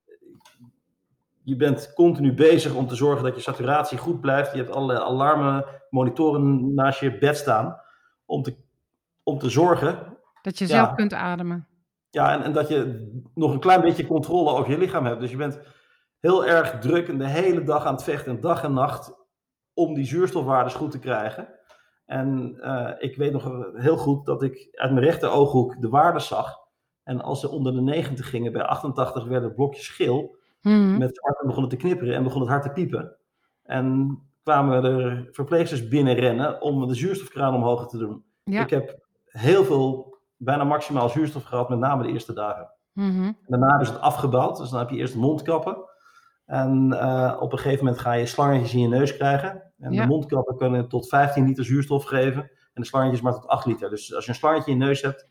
je 1.44 1.56
bent 1.56 1.94
continu 1.94 2.34
bezig 2.34 2.74
om 2.74 2.88
te 2.88 2.96
zorgen 2.96 3.24
dat 3.24 3.36
je 3.36 3.42
saturatie 3.42 3.98
goed 3.98 4.22
blijft. 4.22 4.52
Je 4.52 4.58
hebt 4.58 4.72
allerlei 4.72 5.00
alarmen, 5.00 5.66
monitoren 5.90 6.74
naast 6.74 7.00
je 7.00 7.18
bed 7.18 7.38
staan. 7.38 7.80
Om 8.26 8.44
te, 8.44 8.56
om 9.24 9.38
te 9.40 9.50
zorgen. 9.50 10.18
Dat 10.42 10.58
je 10.58 10.66
zelf 10.66 10.94
kunt 10.94 11.14
ademen. 11.14 11.68
Ja, 12.10 12.34
en, 12.34 12.44
en, 12.44 12.54
dat 12.54 12.68
je 12.68 13.12
nog 13.34 13.52
een 13.52 13.60
klein 13.60 13.82
beetje 13.82 14.08
controle 14.08 14.50
over 14.50 14.72
je 14.72 14.78
lichaam 14.78 15.06
hebt. 15.06 15.20
Dus 15.20 15.32
je 15.32 15.38
bent 15.38 15.60
heel 16.20 16.46
erg 16.46 16.80
druk 16.80 17.08
en 17.08 17.18
de 17.18 17.28
hele 17.28 17.64
dag 17.64 17.86
aan 17.86 17.94
het 17.94 18.04
vechten, 18.04 18.42
dag 18.42 18.64
en 18.64 18.74
nacht. 18.74 19.16
Om 19.74 19.94
die 19.94 20.06
zuurstofwaardes 20.06 20.74
goed 20.74 20.92
te 20.92 21.00
krijgen. 21.00 21.48
En 22.06 22.58
uh, 22.62 22.92
ik 22.98 23.16
weet 23.16 23.32
nog 23.32 23.72
heel 23.74 23.98
goed 23.98 24.26
dat 24.26 24.44
ik 24.44 24.68
uit 24.72 24.92
mijn 24.92 25.06
rechter 25.06 25.30
ooghoek 25.30 25.82
de 25.82 25.90
waardes 25.90 26.28
zag. 26.28 26.58
En 27.04 27.22
als 27.22 27.40
ze 27.40 27.50
onder 27.50 27.74
de 27.74 27.82
90 27.82 28.30
gingen, 28.30 28.52
bij 28.52 28.64
88 28.64 29.26
werden 29.26 29.54
blokjes 29.54 29.90
geel. 29.90 30.36
Mm. 30.62 30.98
Met 30.98 31.10
het 31.10 31.20
hart 31.20 31.46
begonnen 31.46 31.70
te 31.70 31.76
knipperen 31.76 32.16
en 32.16 32.24
begon 32.24 32.42
het 32.42 32.50
hart 32.50 32.64
te 32.64 32.72
piepen. 32.72 33.18
En 33.64 34.18
kwamen 34.44 34.84
er 34.84 35.28
verpleegsters 35.32 35.88
binnenrennen 35.88 36.62
om 36.62 36.88
de 36.88 36.96
zuurstofkraan 36.96 37.56
omhoog 37.56 37.88
te 37.88 37.98
doen. 37.98 38.24
Ik 38.44 38.70
heb 38.70 39.06
heel 39.26 39.64
veel, 39.64 40.18
bijna 40.38 40.64
maximaal 40.64 41.10
zuurstof 41.10 41.44
gehad, 41.44 41.70
met 41.70 41.80
name 41.80 42.04
de 42.04 42.12
eerste 42.12 42.34
dagen. 42.34 42.70
Mm 42.94 43.38
Daarna 43.46 43.80
is 43.80 43.88
het 43.90 44.00
afgebouwd, 44.00 44.58
dus 44.58 44.70
dan 44.70 44.80
heb 44.80 44.90
je 44.90 44.98
eerst 44.98 45.16
mondkappen. 45.16 45.78
En 46.48 46.90
uh, 46.94 47.38
op 47.40 47.52
een 47.52 47.58
gegeven 47.58 47.86
moment 47.86 48.02
ga 48.02 48.14
je 48.14 48.26
slangetjes 48.26 48.74
in 48.74 48.80
je 48.80 48.88
neus 48.88 49.18
krijgen. 49.18 49.64
En 49.80 49.92
de 49.92 50.06
mondkappen 50.06 50.58
kunnen 50.58 50.88
tot 50.88 51.08
15 51.08 51.46
liter 51.46 51.66
zuurstof 51.66 52.04
geven. 52.04 52.42
En 52.74 52.82
de 52.82 52.86
slangetjes 52.86 53.22
maar 53.22 53.34
tot 53.34 53.48
8 53.48 53.66
liter. 53.66 53.90
Dus 53.90 54.16
als 54.16 54.26
je 54.26 54.32
een 54.32 54.38
slangetje 54.38 54.72
in 54.72 54.78
je 54.78 54.84
neus 54.84 55.02
hebt, 55.02 55.28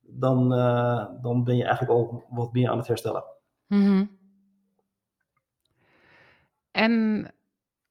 dan, 0.00 0.52
uh, 0.52 1.06
dan 1.22 1.44
ben 1.44 1.56
je 1.56 1.64
eigenlijk 1.64 1.92
al 1.92 2.24
wat 2.28 2.52
meer 2.52 2.70
aan 2.70 2.78
het 2.78 2.86
herstellen. 2.86 3.24
Mm 3.66 4.22
en 6.70 7.26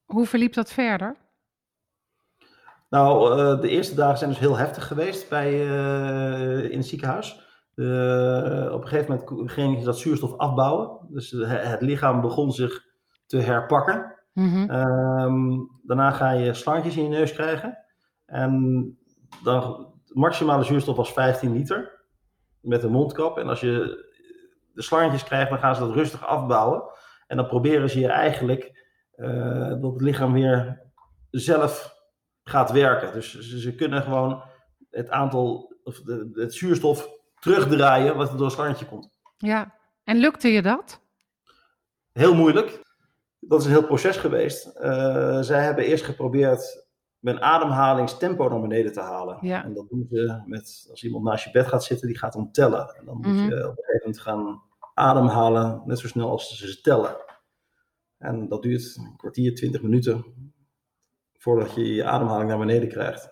hoe 0.04 0.26
verliep 0.26 0.52
dat 0.52 0.72
verder? 0.72 1.16
Nou, 2.88 3.30
uh, 3.30 3.60
de 3.60 3.68
eerste 3.68 3.94
dagen 3.94 4.18
zijn 4.18 4.30
dus 4.30 4.38
heel 4.38 4.56
heftig 4.56 4.86
geweest 4.86 5.28
bij, 5.28 5.52
in 6.70 6.78
het 6.78 6.86
ziekenhuis. 6.86 7.43
Uh, 7.74 8.68
op 8.72 8.82
een 8.82 8.88
gegeven 8.88 9.24
moment 9.26 9.52
ging 9.52 9.78
je 9.78 9.84
dat 9.84 9.98
zuurstof 9.98 10.36
afbouwen. 10.36 10.98
Dus 11.08 11.30
het 11.46 11.80
lichaam 11.80 12.20
begon 12.20 12.52
zich 12.52 12.84
te 13.26 13.38
herpakken. 13.38 14.12
Mm 14.32 14.52
-hmm. 14.52 15.80
daarna 15.82 16.10
ga 16.10 16.30
je 16.30 16.54
slangjes 16.54 16.96
in 16.96 17.02
je 17.02 17.08
neus 17.08 17.32
krijgen. 17.32 17.78
En 18.26 18.52
dan, 19.42 19.92
de 20.04 20.12
maximale 20.14 20.64
zuurstof 20.64 20.96
was 20.96 21.12
15 21.12 21.52
liter 21.52 22.04
met 22.60 22.82
een 22.82 22.90
mondkap. 22.90 23.38
En 23.38 23.48
als 23.48 23.60
je 23.60 24.04
de 24.72 24.82
slangetjes 24.82 25.24
krijgt, 25.24 25.50
dan 25.50 25.58
gaan 25.58 25.74
ze 25.74 25.80
dat 25.80 25.94
rustig 25.94 26.26
afbouwen. 26.26 26.82
En 27.26 27.36
dan 27.36 27.46
proberen 27.46 27.90
ze 27.90 28.00
je 28.00 28.08
eigenlijk 28.08 28.86
uh, 29.16 29.68
dat 29.68 29.92
het 29.92 30.00
lichaam 30.00 30.32
weer 30.32 30.82
zelf 31.30 31.94
gaat 32.44 32.72
werken. 32.72 33.12
Dus 33.12 33.38
ze, 33.40 33.60
ze 33.60 33.74
kunnen 33.74 34.02
gewoon 34.02 34.42
het 34.90 35.10
aantal, 35.10 35.76
of 35.82 36.00
de, 36.00 36.30
het 36.34 36.54
zuurstof 36.54 37.08
terugdraaien 37.44 38.16
wat 38.16 38.30
er 38.30 38.36
door 38.36 38.46
het 38.46 38.54
slangetje 38.54 38.86
komt. 38.86 39.10
Ja, 39.36 39.74
en 40.04 40.16
lukte 40.16 40.48
je 40.48 40.62
dat? 40.62 41.00
Heel 42.12 42.34
moeilijk. 42.34 42.82
Dat 43.40 43.60
is 43.60 43.66
een 43.66 43.72
heel 43.72 43.86
proces 43.86 44.16
geweest. 44.16 44.66
Uh, 44.76 45.40
zij 45.40 45.62
hebben 45.62 45.84
eerst 45.84 46.04
geprobeerd 46.04 46.86
mijn 47.18 47.42
ademhalingstempo 47.42 48.48
naar 48.48 48.60
beneden 48.60 48.92
te 48.92 49.00
halen. 49.00 49.38
Ja. 49.40 49.64
En 49.64 49.74
dat 49.74 49.88
doen 49.88 50.06
ze 50.10 50.42
met, 50.46 50.86
als 50.90 51.04
iemand 51.04 51.24
naast 51.24 51.44
je 51.44 51.50
bed 51.50 51.66
gaat 51.66 51.84
zitten, 51.84 52.06
die 52.06 52.18
gaat 52.18 52.32
dan 52.32 52.50
tellen. 52.50 52.94
En 52.98 53.04
dan 53.04 53.16
moet 53.16 53.26
mm 53.26 53.36
-hmm. 53.36 53.48
je 53.48 53.68
op 53.68 53.78
een 53.78 53.84
gegeven 53.84 54.00
moment 54.00 54.20
gaan 54.20 54.62
ademhalen, 54.94 55.82
net 55.84 55.98
zo 55.98 56.08
snel 56.08 56.30
als 56.30 56.58
ze 56.58 56.80
tellen. 56.80 57.16
En 58.18 58.48
dat 58.48 58.62
duurt 58.62 58.96
een 58.96 59.16
kwartier, 59.16 59.54
twintig 59.54 59.82
minuten 59.82 60.24
voordat 61.32 61.74
je 61.74 61.94
je 61.94 62.04
ademhaling 62.04 62.48
naar 62.48 62.58
beneden 62.58 62.88
krijgt. 62.88 63.30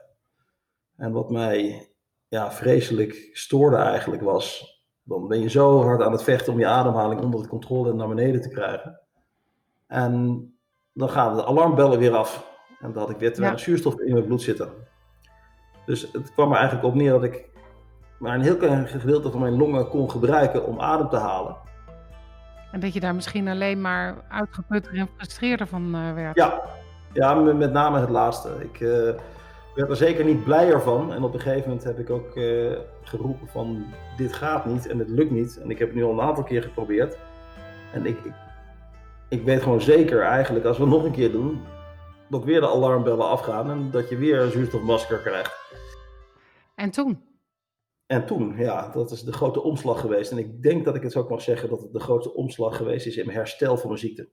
En 0.97 1.13
wat 1.13 1.31
mij 1.31 1.92
ja, 2.33 2.53
vreselijk 2.53 3.29
stoorde 3.33 3.77
eigenlijk 3.77 4.23
was, 4.23 4.75
dan 5.03 5.29
ben 5.29 5.41
je 5.41 5.51
zo 5.51 5.83
hard 5.83 6.03
aan 6.03 6.13
het 6.13 6.23
vechten 6.23 6.53
om 6.53 6.59
je 6.59 6.67
ademhaling 6.67 7.21
onder 7.21 7.43
de 7.43 7.49
controle 7.49 7.95
naar 7.95 8.09
beneden 8.09 8.41
te 8.41 8.49
krijgen. 8.49 9.01
En 9.87 10.45
dan 10.93 11.09
gaan 11.09 11.37
de 11.37 11.45
alarmbellen 11.45 11.99
weer 11.99 12.15
af. 12.15 12.47
En 12.81 12.93
dat 12.93 13.03
had 13.03 13.11
ik 13.11 13.17
weer 13.17 13.35
te 13.35 13.43
ja. 13.43 13.57
zuurstof 13.57 14.01
in 14.01 14.13
mijn 14.13 14.27
bloed 14.27 14.43
zitten. 14.43 14.69
Dus 15.87 16.09
het 16.13 16.33
kwam 16.33 16.51
er 16.51 16.57
eigenlijk 16.57 16.87
op 16.87 16.95
neer 16.95 17.11
dat 17.11 17.25
ik 17.25 17.49
maar 18.19 18.35
een 18.35 18.43
heel 18.43 18.57
klein 18.57 18.89
gedeelte 18.89 19.31
van 19.31 19.41
mijn 19.41 19.57
longen 19.57 19.89
kon 19.89 20.11
gebruiken 20.11 20.67
om 20.67 20.81
adem 20.81 21.09
te 21.09 21.17
halen. 21.17 21.57
En 22.71 22.81
dat 22.81 22.93
je 22.93 23.01
daar 23.01 23.15
misschien 23.15 23.49
alleen 23.49 23.81
maar 23.81 24.25
uitgeputter 24.29 24.95
en 24.95 25.09
frustreerder 25.17 25.67
van 25.67 25.97
uh, 25.97 26.15
werd. 26.15 26.37
Ja, 26.37 26.63
ja 27.13 27.35
met 27.35 27.73
name 27.73 28.01
het 28.01 28.11
laatste. 28.11 28.51
Ik 28.59 28.81
uh, 28.81 29.11
werd 29.75 29.91
er 29.91 29.97
zeker 29.97 30.25
niet 30.25 30.45
blijer 30.45 30.81
van. 30.81 31.13
En 31.13 31.23
op 31.23 31.35
een 31.35 31.41
gegeven 31.41 31.69
moment 31.69 31.85
heb 31.85 31.99
ik 31.99 32.11
ook 32.11 32.37
uh, 32.37 32.79
geroepen 33.03 33.49
van 33.49 33.85
dit 34.17 34.33
gaat 34.33 34.67
niet 34.67 34.87
en 34.87 34.99
het 34.99 35.09
lukt 35.09 35.31
niet. 35.31 35.61
En 35.63 35.71
ik 35.71 35.79
heb 35.79 35.89
het 35.89 35.97
nu 35.97 36.05
al 36.05 36.13
een 36.13 36.21
aantal 36.21 36.45
keer 36.45 36.63
geprobeerd. 36.63 37.19
En 37.93 38.07
ik, 38.07 38.19
ik, 38.25 38.33
ik 39.29 39.43
weet 39.43 39.63
gewoon 39.63 39.81
zeker 39.81 40.23
eigenlijk 40.23 40.65
als 40.65 40.77
we 40.77 40.83
het 40.83 40.93
nog 40.93 41.05
een 41.05 41.13
keer 41.13 41.33
doen, 41.33 41.61
dat 42.29 42.45
weer 42.45 42.61
de 42.61 42.69
alarmbellen 42.69 43.29
afgaan 43.29 43.71
en 43.71 43.91
dat 43.91 44.09
je 44.09 44.17
weer 44.17 44.41
een 44.41 44.51
zuurstofmasker 44.51 45.19
krijgt. 45.19 45.61
En 46.75 46.91
toen? 46.91 47.31
En 48.07 48.27
toen, 48.27 48.55
ja, 48.57 48.89
dat 48.89 49.11
is 49.11 49.23
de 49.23 49.33
grote 49.33 49.63
omslag 49.63 50.01
geweest. 50.01 50.31
En 50.31 50.39
ik 50.39 50.63
denk 50.63 50.85
dat 50.85 50.95
ik 50.95 51.03
het 51.03 51.17
ook 51.17 51.31
mag 51.31 51.43
zeggen 51.43 51.69
dat 51.69 51.83
het 51.83 51.93
de 51.93 52.01
grootste 52.01 52.35
omslag 52.35 52.77
geweest 52.77 53.07
is 53.07 53.17
in 53.17 53.27
mijn 53.27 53.37
herstel 53.37 53.77
van 53.77 53.89
mijn 53.89 54.01
ziekte. 54.01 54.29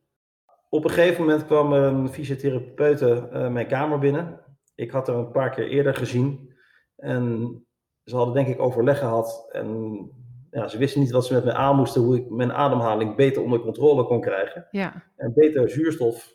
Op 0.70 0.84
een 0.84 0.90
gegeven 0.90 1.26
moment 1.26 1.46
kwam 1.46 1.74
een 1.74 2.10
fysiotherapeute 2.10 3.30
uh, 3.34 3.50
mijn 3.50 3.68
kamer 3.68 4.00
binnen. 4.00 4.40
Ik 4.80 4.92
had 4.92 5.08
haar 5.08 5.16
een 5.16 5.32
paar 5.32 5.50
keer 5.50 5.68
eerder 5.68 5.96
gezien. 5.96 6.54
En 6.96 7.56
ze 8.04 8.16
hadden 8.16 8.34
denk 8.34 8.48
ik 8.48 8.60
overleg 8.60 9.00
gehad. 9.00 9.50
En 9.52 10.12
ja, 10.52 10.68
ze 10.68 10.78
wisten 10.78 11.02
niet 11.02 11.12
wat 11.12 11.26
ze 11.26 11.34
met 11.34 11.44
me 11.44 11.54
aan 11.54 11.76
moesten, 11.76 12.02
hoe 12.02 12.16
ik 12.16 12.30
mijn 12.30 12.54
ademhaling 12.54 13.16
beter 13.16 13.42
onder 13.42 13.60
controle 13.60 14.04
kon 14.04 14.22
krijgen. 14.22 14.68
Ja. 14.72 15.04
En 15.16 15.34
beter 15.34 15.70
zuurstof 15.70 16.34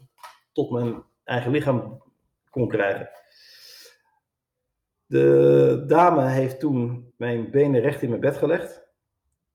tot 0.52 0.70
mijn 0.70 1.02
eigen 1.24 1.50
lichaam 1.50 2.02
kon 2.50 2.68
krijgen. 2.68 3.10
De 5.06 5.84
dame 5.86 6.28
heeft 6.28 6.60
toen 6.60 7.12
mijn 7.16 7.50
benen 7.50 7.80
recht 7.80 8.02
in 8.02 8.08
mijn 8.08 8.20
bed 8.20 8.36
gelegd. 8.36 8.86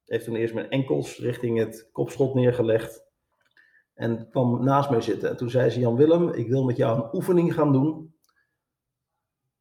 Heeft 0.05 0.25
toen 0.25 0.35
eerst 0.35 0.53
mijn 0.53 0.69
enkels 0.69 1.17
richting 1.17 1.57
het 1.57 1.89
kopschot 1.91 2.33
neergelegd. 2.33 3.07
En 3.93 4.29
kwam 4.29 4.63
naast 4.63 4.89
mij 4.89 5.01
zitten. 5.01 5.29
En 5.29 5.37
toen 5.37 5.49
zei 5.49 5.69
ze: 5.69 5.79
Jan 5.79 5.95
Willem, 5.95 6.29
ik 6.29 6.47
wil 6.47 6.63
met 6.63 6.77
jou 6.77 6.97
een 6.97 7.15
oefening 7.15 7.53
gaan 7.53 7.71
doen. 7.71 8.08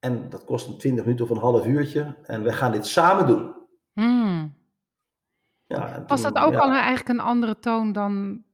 En 0.00 0.28
dat 0.28 0.45
kost 0.45 0.69
een 0.69 0.78
20 0.78 1.05
minuten 1.05 1.25
of 1.25 1.31
een 1.31 1.43
half 1.43 1.67
uurtje. 1.67 2.17
En 2.23 2.43
we 2.43 2.52
gaan 2.52 2.73
dit 2.73 2.87
samen 2.87 3.26
doen. 3.26 3.55
Hmm. 3.93 4.57
Ja, 5.67 5.95
toen, 5.95 6.07
Was 6.07 6.23
dat 6.23 6.38
ook 6.38 6.52
ja. 6.52 6.59
al 6.59 6.71
eigenlijk 6.71 7.09
een 7.09 7.21
andere 7.21 7.59
toon 7.59 7.93
dan. 7.93 8.45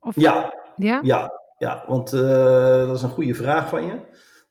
Of... 0.00 0.16
Ja, 0.16 0.54
ja, 0.76 1.00
ja, 1.02 1.32
ja, 1.58 1.84
want 1.86 2.12
uh, 2.12 2.86
dat 2.86 2.96
is 2.96 3.02
een 3.02 3.10
goede 3.10 3.34
vraag 3.34 3.68
van 3.68 3.84
je. 3.84 4.00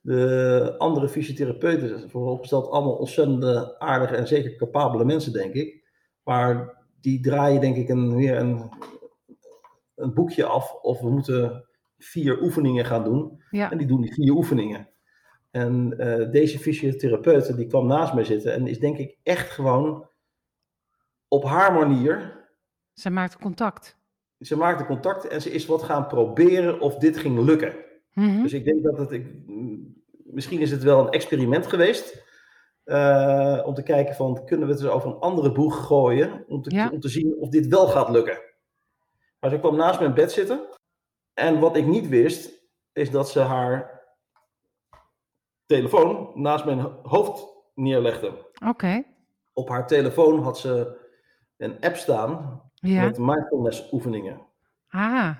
De 0.00 0.74
andere 0.78 1.08
fysiotherapeuten, 1.08 2.10
vooropgesteld, 2.10 2.70
allemaal 2.70 2.94
ontzettend 2.94 3.78
aardige 3.78 4.16
en 4.16 4.26
zeker 4.26 4.56
capabele 4.56 5.04
mensen, 5.04 5.32
denk 5.32 5.54
ik. 5.54 5.84
Maar 6.22 6.78
die 7.00 7.20
draaien, 7.20 7.60
denk 7.60 7.76
ik, 7.76 7.88
een, 7.88 8.16
weer 8.16 8.36
een, 8.36 8.70
een 9.94 10.14
boekje 10.14 10.44
af. 10.44 10.74
Of 10.74 11.00
we 11.00 11.10
moeten 11.10 11.68
vier 11.98 12.42
oefeningen 12.42 12.84
gaan 12.84 13.04
doen. 13.04 13.42
Ja. 13.50 13.70
En 13.70 13.78
die 13.78 13.86
doen 13.86 14.00
die 14.00 14.14
vier 14.14 14.32
oefeningen. 14.32 14.88
En 15.50 15.94
uh, 15.96 16.30
deze 16.30 16.58
fysiotherapeut, 16.58 17.56
die 17.56 17.66
kwam 17.66 17.86
naast 17.86 18.14
mij 18.14 18.24
zitten 18.24 18.52
en 18.52 18.66
is, 18.66 18.78
denk 18.78 18.98
ik, 18.98 19.18
echt 19.22 19.50
gewoon 19.50 20.08
op 21.28 21.44
haar 21.44 21.72
manier. 21.72 22.38
Ze 22.92 23.10
maakte 23.10 23.38
contact. 23.38 23.98
Ze 24.38 24.56
maakte 24.56 24.84
contact 24.84 25.28
en 25.28 25.42
ze 25.42 25.50
is 25.50 25.66
wat 25.66 25.82
gaan 25.82 26.06
proberen 26.06 26.80
of 26.80 26.96
dit 26.96 27.18
ging 27.18 27.38
lukken. 27.38 27.74
Mm 28.12 28.28
-hmm. 28.28 28.42
Dus 28.42 28.52
ik 28.52 28.64
denk 28.64 28.82
dat 28.82 28.98
het, 28.98 29.10
ik, 29.10 29.26
misschien 30.24 30.60
is 30.60 30.70
het 30.70 30.82
wel 30.82 31.00
een 31.00 31.12
experiment 31.12 31.66
geweest. 31.66 32.28
Uh, 32.84 33.62
om 33.64 33.74
te 33.74 33.82
kijken 33.82 34.14
van, 34.14 34.44
kunnen 34.44 34.66
we 34.66 34.72
het 34.72 34.82
dus 34.82 34.90
over 34.90 35.08
een 35.08 35.20
andere 35.20 35.52
boeg 35.52 35.86
gooien? 35.86 36.44
Om 36.48 36.62
te, 36.62 36.74
ja. 36.74 36.88
om 36.92 37.00
te 37.00 37.08
zien 37.08 37.36
of 37.38 37.48
dit 37.48 37.66
wel 37.66 37.86
gaat 37.86 38.08
lukken. 38.08 38.38
Maar 39.40 39.50
ze 39.50 39.58
kwam 39.58 39.76
naast 39.76 40.00
mijn 40.00 40.14
bed 40.14 40.32
zitten. 40.32 40.68
En 41.34 41.58
wat 41.58 41.76
ik 41.76 41.86
niet 41.86 42.08
wist, 42.08 42.68
is 42.92 43.10
dat 43.10 43.30
ze 43.30 43.40
haar 43.40 43.99
telefoon 45.76 46.30
naast 46.34 46.64
mijn 46.64 46.86
hoofd 47.02 47.46
neerlegde. 47.74 48.26
Oké. 48.26 48.68
Okay. 48.68 49.06
Op 49.52 49.68
haar 49.68 49.86
telefoon 49.86 50.42
had 50.42 50.58
ze 50.58 50.98
een 51.56 51.76
app 51.80 51.96
staan 51.96 52.62
ja. 52.74 53.04
met 53.04 53.18
mindfulness 53.18 53.92
oefeningen. 53.92 54.40
Ah. 54.88 55.30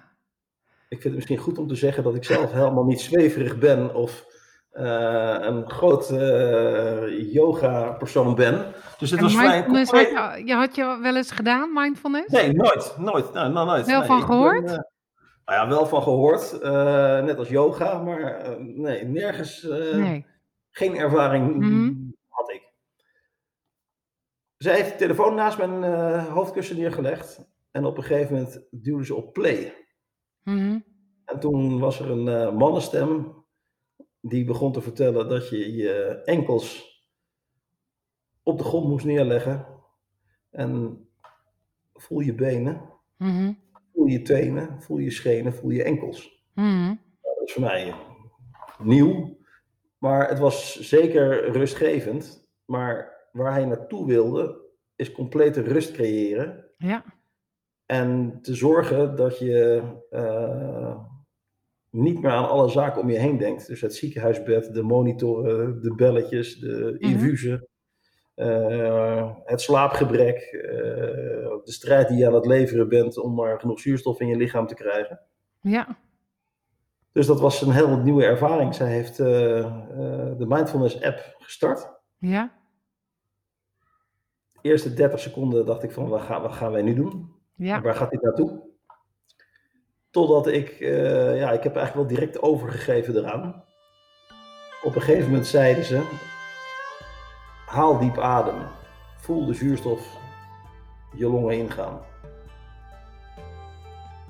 Ik 0.89 1.01
vind 1.01 1.05
het 1.05 1.15
misschien 1.15 1.39
goed 1.39 1.59
om 1.59 1.69
te 1.69 1.75
zeggen 1.75 2.03
dat 2.03 2.15
ik 2.15 2.25
zelf 2.25 2.53
helemaal 2.53 2.85
niet 2.85 3.01
zweverig 3.01 3.59
ben 3.59 3.95
of 3.95 4.27
uh, 4.73 5.37
een 5.41 5.71
groot 5.71 6.11
uh, 6.11 7.33
yoga 7.33 7.91
persoon 7.91 8.35
ben. 8.35 8.73
Dus 8.99 9.11
het 9.11 9.21
was 9.21 9.35
vrij 9.35 9.63
had 9.63 10.49
je, 10.49 10.55
had 10.55 10.75
je 10.75 10.99
wel 11.03 11.17
eens 11.17 11.31
gedaan, 11.31 11.73
mindfulness? 11.73 12.33
Nee, 12.33 12.53
nooit. 12.53 12.95
Nooit. 12.99 13.33
Nou, 13.33 13.53
nou, 13.53 13.67
nooit. 13.67 13.87
Wel 13.87 13.99
nee, 13.99 14.09
van 14.09 14.23
gehoord? 14.23 14.65
Ben, 14.65 14.73
nou 14.73 14.85
ja, 15.55 15.69
wel 15.69 15.87
van 15.87 16.03
gehoord. 16.03 16.63
net 17.25 17.39
als 17.39 17.49
yoga, 17.49 18.03
maar 18.03 18.57
nee, 18.61 19.05
nergens. 19.05 19.63
Nee. 19.63 20.27
Geen 20.71 20.97
ervaring 20.97 21.57
mm 21.57 22.15
had 22.29 22.51
ik. 22.51 22.73
Zij 24.57 24.75
heeft 24.75 24.91
de 24.91 24.97
telefoon 24.97 25.35
naast 25.35 25.59
mijn 25.59 25.83
hoofdkussen 26.23 26.77
neergelegd. 26.77 27.49
En 27.71 27.85
op 27.85 27.97
een 27.97 28.03
gegeven 28.03 28.35
moment 28.35 28.67
duwde 28.71 29.05
ze 29.05 29.15
op 29.15 29.33
play. 29.33 29.87
Mm 30.43 30.85
En 31.25 31.41
toen 31.41 31.79
was 31.79 32.01
er 32.01 32.11
een 32.11 32.57
mannenstem 32.57 33.41
die 34.21 34.45
begon 34.45 34.73
te 34.73 34.81
vertellen 34.81 35.29
dat 35.29 35.49
je 35.49 35.73
je 35.75 36.23
enkels 36.25 36.91
op 38.43 38.59
de 38.59 38.65
grond 38.65 38.89
moest 38.89 39.05
neerleggen. 39.05 39.67
En 40.51 41.01
voel 41.93 42.21
je 42.21 42.35
benen, 42.35 42.91
mm 43.17 43.60
voel 44.01 44.09
je 44.09 44.23
tenen, 44.23 44.83
voel 44.83 44.99
je 44.99 45.11
schenen, 45.11 45.55
voel 45.55 45.71
je 45.71 45.83
enkels. 45.83 46.43
Mm 46.55 47.01
Dat 47.23 47.47
is 47.49 47.53
voor 47.53 47.63
mij 47.63 47.95
nieuw, 48.79 49.39
maar 49.99 50.29
het 50.29 50.39
was 50.39 50.81
zeker 50.81 51.51
rustgevend. 51.53 52.49
Maar 52.65 53.29
waar 53.33 53.53
hij 53.53 53.65
naartoe 53.65 54.07
wilde, 54.07 54.61
is 54.97 55.13
complete 55.13 55.61
rust 55.61 55.93
creëren. 55.93 56.71
Ja. 56.77 57.05
En 57.87 58.39
te 58.43 58.55
zorgen 58.55 59.17
dat 59.17 59.39
je 59.39 59.83
uh, 60.11 61.01
niet 61.91 62.23
meer 62.23 62.31
aan 62.31 62.49
alle 62.49 62.69
zaken 62.69 63.01
om 63.01 63.11
je 63.11 63.19
heen 63.19 63.39
denkt. 63.39 63.67
Dus 63.67 63.81
het 63.81 63.95
ziekenhuisbed, 63.95 64.75
de 64.75 64.83
monitoren, 64.83 65.83
de 65.83 65.95
belletjes, 65.95 66.59
de 66.59 66.97
mhm. 66.99 67.13
infusen, 67.13 67.69
het 69.45 69.61
slaapgebrek, 69.61 70.53
uh, 70.53 70.63
de 71.65 71.73
strijd 71.73 72.09
die 72.09 72.19
je 72.19 72.27
aan 72.27 72.35
het 72.35 72.47
leveren 72.47 72.89
bent 72.89 73.19
om 73.19 73.35
maar 73.35 73.61
genoeg 73.61 73.81
zuurstof 73.81 74.21
in 74.21 74.29
je 74.29 74.37
lichaam 74.37 74.67
te 74.67 74.75
krijgen. 74.75 75.21
Ja. 75.61 75.99
Dus 77.13 77.27
dat 77.27 77.41
was 77.41 77.63
een 77.63 77.73
heel 77.73 77.97
nieuwe 77.97 78.25
ervaring. 78.25 78.75
Zij 78.75 78.89
heeft 78.89 79.19
uh, 79.19 79.27
de 80.39 80.45
Mindfulness 80.49 81.03
app 81.03 81.37
gestart. 81.39 81.91
Ja. 82.19 82.59
De 84.53 84.69
eerste 84.69 84.95
30 84.95 85.21
seconden 85.21 85.67
dacht 85.67 85.83
ik 85.83 85.93
van, 85.93 86.09
wat 86.09 86.21
gaan, 86.21 86.43
wat 86.43 86.53
gaan 86.53 86.73
wij 86.73 86.83
nu 86.83 86.95
doen? 86.95 87.35
Ja. 87.57 87.81
Waar 87.81 87.95
gaat 87.95 88.11
dit 88.11 88.23
naartoe? 88.23 88.69
Totdat 90.11 90.47
ik, 90.47 90.81
uh, 90.81 91.39
ja, 91.39 91.51
ik 91.53 91.63
heb 91.63 91.77
eigenlijk 91.77 91.95
wel 91.95 92.19
direct 92.19 92.43
overgegeven 92.43 93.17
eraan. 93.17 93.65
Op 94.83 94.95
een 94.95 95.03
gegeven 95.03 95.29
moment 95.29 95.47
zeiden 95.47 95.85
ze, 95.85 96.03
haal 97.71 97.99
diep 97.99 98.19
adem. 98.19 98.63
Voel 99.17 99.47
de 99.47 99.55
zuurstof 99.55 100.19
je 101.15 101.29
longen 101.29 101.57
ingaan. 101.57 102.01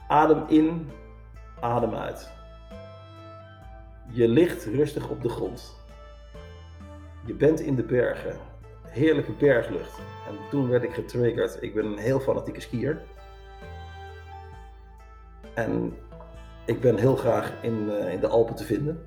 Adem 0.09 0.45
in, 0.49 0.91
adem 1.61 1.95
uit. 1.95 2.31
Je 4.13 4.29
ligt 4.29 4.65
rustig 4.65 5.09
op 5.09 5.23
de 5.23 5.29
grond. 5.29 5.79
Je 7.25 7.35
bent 7.35 7.61
in 7.61 7.75
de 7.75 7.83
bergen. 7.83 8.37
Heerlijke 8.87 9.33
berglucht. 9.33 9.99
En 10.29 10.37
toen 10.51 10.69
werd 10.69 10.83
ik 10.83 10.95
getriggerd. 10.95 11.63
Ik 11.63 11.75
ben 11.75 11.85
een 11.85 11.99
heel 11.99 12.21
fanatieke 12.21 12.61
skier. 12.61 13.03
En 15.55 15.97
ik 16.67 16.81
ben 16.81 16.97
heel 16.97 17.17
graag 17.17 17.53
in, 17.63 17.89
uh, 17.89 18.13
in 18.13 18.21
de 18.21 18.29
Alpen 18.29 18.55
te 18.55 18.65
vinden. 18.65 19.05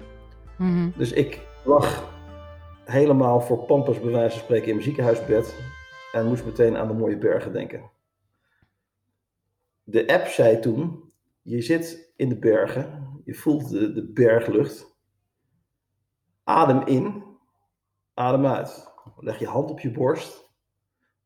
Mm 0.56 0.94
Dus 0.96 1.12
ik 1.12 1.42
lag 1.64 2.13
helemaal 2.86 3.42
voor 3.42 3.66
Pampers 3.66 4.00
bij 4.00 4.12
wijze 4.12 4.36
van 4.36 4.44
spreken 4.44 4.68
in 4.68 4.74
mijn 4.74 4.86
ziekenhuisbed. 4.86 5.56
En 6.12 6.28
moest 6.28 6.46
meteen 6.46 6.78
aan 6.78 6.88
de 6.88 6.94
mooie 6.94 7.18
bergen 7.18 7.54
denken. 7.54 7.92
De 9.84 10.08
app 10.08 10.28
zei 10.28 10.60
toen, 10.60 11.12
je 11.42 11.62
zit 11.62 12.14
in 12.16 12.30
de 12.30 12.40
bergen, 12.40 13.22
je 13.26 13.34
voelt 13.34 13.70
de, 13.70 13.94
de 13.94 14.12
berglucht. 14.12 14.98
Adem 16.44 16.82
in, 16.86 17.24
adem 18.14 18.46
uit. 18.46 18.92
Leg 19.18 19.40
je 19.40 19.48
hand 19.48 19.70
op 19.70 19.80
je 19.80 19.92
borst. 19.92 20.52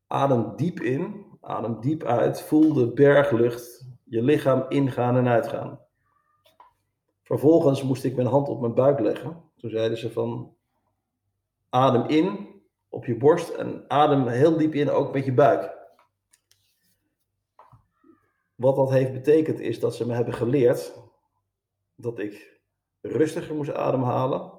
Adem 0.06 0.56
diep 0.56 0.80
in, 0.80 1.26
adem 1.40 1.80
diep 1.80 2.04
uit. 2.04 2.42
Voel 2.42 2.72
de 2.72 2.92
berglucht 2.92 3.86
je 4.04 4.22
lichaam 4.22 4.64
ingaan 4.68 5.16
en 5.16 5.28
uitgaan. 5.28 5.80
Vervolgens 7.22 7.82
moest 7.82 8.04
ik 8.04 8.16
mijn 8.16 8.28
hand 8.28 8.48
op 8.48 8.60
mijn 8.60 8.74
buik 8.74 9.00
leggen. 9.00 9.42
Toen 9.56 9.70
zeiden 9.70 9.98
ze 9.98 10.12
van 10.12 10.56
adem 11.68 12.08
in 12.08 12.48
op 12.88 13.04
je 13.04 13.16
borst 13.16 13.48
en 13.48 13.84
adem 13.88 14.26
heel 14.26 14.56
diep 14.56 14.74
in 14.74 14.90
ook 14.90 15.12
met 15.12 15.24
je 15.24 15.32
buik. 15.32 15.76
Wat 18.54 18.76
dat 18.76 18.90
heeft 18.90 19.12
betekend 19.12 19.60
is 19.60 19.80
dat 19.80 19.94
ze 19.94 20.06
me 20.06 20.14
hebben 20.14 20.34
geleerd 20.34 20.94
dat 21.94 22.18
ik 22.18 22.60
rustiger 23.00 23.54
moest 23.54 23.72
ademhalen, 23.74 24.52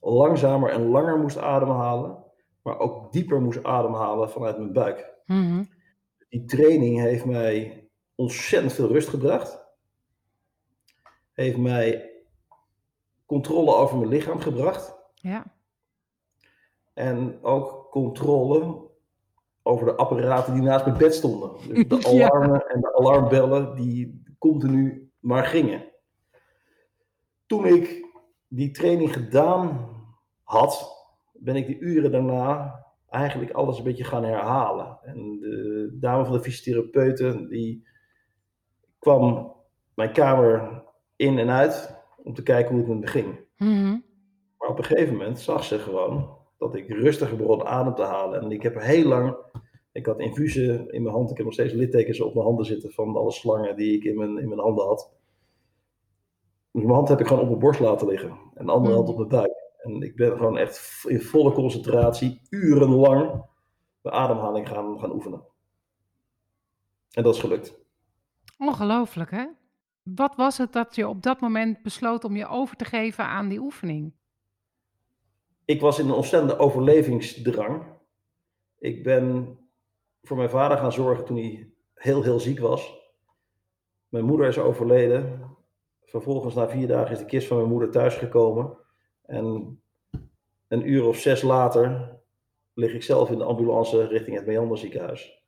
langzamer 0.00 0.70
en 0.70 0.88
langer 0.88 1.18
moest 1.18 1.38
ademhalen, 1.38 2.24
maar 2.62 2.78
ook 2.78 3.12
dieper 3.12 3.40
moest 3.40 3.64
ademhalen 3.64 4.30
vanuit 4.30 4.58
mijn 4.58 4.72
buik. 4.72 5.14
Mhm. 5.26 5.64
Die 6.28 6.44
training 6.44 7.00
heeft 7.00 7.24
mij 7.24 7.88
ontzettend 8.14 8.72
veel 8.72 8.88
rust 8.88 9.08
gebracht. 9.08 9.64
Heeft 11.32 11.56
mij 11.56 12.10
controle 13.26 13.74
over 13.74 13.96
mijn 13.96 14.08
lichaam 14.08 14.40
gebracht. 14.40 14.94
Ja. 15.14 15.54
En 16.94 17.38
ook 17.42 17.90
controle 17.90 18.90
over 19.62 19.86
de 19.86 19.94
apparaten 19.94 20.54
die 20.54 20.62
naast 20.62 20.84
mijn 20.84 20.98
bed 20.98 21.14
stonden. 21.14 21.50
Dus 21.68 21.88
de 21.88 22.06
alarmen 22.28 22.66
en 22.68 22.80
de 22.80 22.96
alarmbellen 22.96 23.76
die 23.76 24.22
continu 24.38 25.10
maar 25.18 25.44
gingen. 25.44 25.84
Toen 27.46 27.66
ik 27.66 28.06
die 28.48 28.70
training 28.70 29.12
gedaan 29.12 29.90
had, 30.42 31.00
ben 31.32 31.56
ik 31.56 31.66
de 31.66 31.78
uren 31.78 32.12
daarna 32.12 32.80
eigenlijk 33.08 33.52
alles 33.52 33.78
een 33.78 33.84
beetje 33.84 34.04
gaan 34.04 34.24
herhalen. 34.24 34.98
En 35.02 35.38
de 35.40 35.96
dame 36.00 36.24
van 36.24 36.32
de 36.32 36.42
fysiotherapeuten, 36.42 37.48
die 37.48 37.86
kwam 38.98 39.54
mijn 39.94 40.12
kamer 40.12 40.82
in 41.16 41.38
en 41.38 41.50
uit 41.50 42.00
om 42.22 42.34
te 42.34 42.42
kijken 42.42 42.70
hoe 42.70 42.78
het 42.78 42.88
met 42.88 43.00
me 43.00 43.06
ging. 43.06 43.38
Mhm. 43.56 43.98
Maar 44.58 44.68
op 44.68 44.78
een 44.78 44.84
gegeven 44.84 45.16
moment 45.16 45.40
zag 45.40 45.64
ze 45.64 45.78
gewoon 45.78 46.36
dat 46.62 46.74
ik 46.74 46.88
rustiger 46.88 47.36
begon 47.36 47.64
adem 47.64 47.94
te 47.94 48.02
halen. 48.02 48.40
En 48.40 48.50
ik 48.50 48.62
heb 48.62 48.80
heel 48.80 49.08
lang, 49.08 49.36
ik 49.92 50.06
had 50.06 50.20
infusen 50.20 50.90
in 50.90 51.02
mijn 51.02 51.14
hand, 51.14 51.30
ik 51.30 51.36
heb 51.36 51.44
nog 51.44 51.54
steeds 51.54 51.72
littekens 51.72 52.20
op 52.20 52.34
mijn 52.34 52.46
handen 52.46 52.64
zitten 52.64 52.92
van 52.92 53.16
alle 53.16 53.32
slangen 53.32 53.76
die 53.76 53.96
ik 53.96 54.04
in 54.04 54.16
mijn, 54.16 54.38
in 54.38 54.48
mijn 54.48 54.60
handen 54.60 54.86
had. 54.86 55.12
Dus 56.72 56.82
mijn 56.82 56.94
hand 56.94 57.08
heb 57.08 57.20
ik 57.20 57.26
gewoon 57.26 57.42
op 57.42 57.48
mijn 57.48 57.60
borst 57.60 57.80
laten 57.80 58.08
liggen 58.08 58.38
en 58.54 58.66
de 58.66 58.72
andere 58.72 58.94
hand 58.94 59.08
op 59.08 59.16
mijn 59.16 59.28
buik. 59.28 59.52
En 59.78 60.02
ik 60.02 60.16
ben 60.16 60.36
gewoon 60.36 60.58
echt 60.58 61.04
in 61.08 61.20
volle 61.20 61.52
concentratie, 61.52 62.40
urenlang, 62.50 63.44
mijn 64.02 64.14
ademhaling 64.14 64.68
gaan, 64.68 64.98
gaan 64.98 65.12
oefenen. 65.12 65.42
En 67.10 67.22
dat 67.22 67.34
is 67.34 67.40
gelukt. 67.40 67.80
Ongelooflijk, 68.58 69.30
hè? 69.30 69.46
Wat 70.02 70.36
was 70.36 70.58
het 70.58 70.72
dat 70.72 70.94
je 70.94 71.08
op 71.08 71.22
dat 71.22 71.40
moment 71.40 71.82
besloot 71.82 72.24
om 72.24 72.36
je 72.36 72.46
over 72.46 72.76
te 72.76 72.84
geven 72.84 73.24
aan 73.24 73.48
die 73.48 73.60
oefening? 73.60 74.14
Ik 75.72 75.80
was 75.80 75.98
in 75.98 76.08
een 76.08 76.14
ontzettende 76.14 76.58
overlevingsdrang. 76.58 77.84
Ik 78.78 79.02
ben 79.02 79.58
voor 80.22 80.36
mijn 80.36 80.50
vader 80.50 80.78
gaan 80.78 80.92
zorgen 80.92 81.24
toen 81.24 81.36
hij 81.36 81.72
heel, 81.94 82.22
heel 82.22 82.40
ziek 82.40 82.58
was. 82.58 82.94
Mijn 84.08 84.24
moeder 84.24 84.46
is 84.46 84.58
overleden. 84.58 85.40
Vervolgens, 86.04 86.54
na 86.54 86.68
vier 86.68 86.86
dagen, 86.86 87.12
is 87.12 87.18
de 87.18 87.24
kist 87.24 87.46
van 87.46 87.56
mijn 87.56 87.68
moeder 87.68 87.90
thuisgekomen. 87.90 88.78
En 89.26 89.80
een 90.68 90.90
uur 90.90 91.04
of 91.04 91.16
zes 91.16 91.42
later 91.42 92.18
lig 92.74 92.94
ik 92.94 93.02
zelf 93.02 93.30
in 93.30 93.38
de 93.38 93.44
ambulance 93.44 94.06
richting 94.06 94.36
het 94.36 94.46
Meander 94.46 94.78
ziekenhuis. 94.78 95.44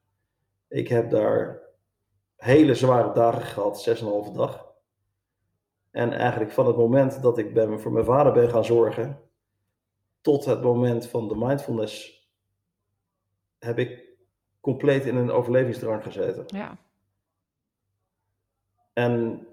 Ik 0.69 0.89
heb 0.89 1.11
daar 1.11 1.61
hele 2.37 2.75
zware 2.75 3.13
dagen 3.13 3.43
gehad, 3.43 3.99
6,5 4.29 4.33
dag. 4.33 4.73
En 5.91 6.13
eigenlijk 6.13 6.53
van 6.53 6.67
het 6.67 6.77
moment 6.77 7.23
dat 7.23 7.39
ik 7.39 7.55
bij 7.55 7.79
voor 7.79 7.93
mijn 7.93 8.05
vader 8.05 8.33
ben 8.33 8.51
gaan 8.51 8.65
zorgen, 8.65 9.24
tot 10.25 10.45
het 10.45 10.63
moment 10.63 11.07
van 11.07 11.29
de 11.29 11.37
mindfulness, 11.37 12.23
heb 13.59 13.79
ik 13.79 14.03
compleet 14.61 15.05
in 15.05 15.17
een 15.17 15.31
overlevingsdrang 15.31 16.03
gezeten. 16.03 16.45
Ja. 16.47 16.77
En 18.93 19.47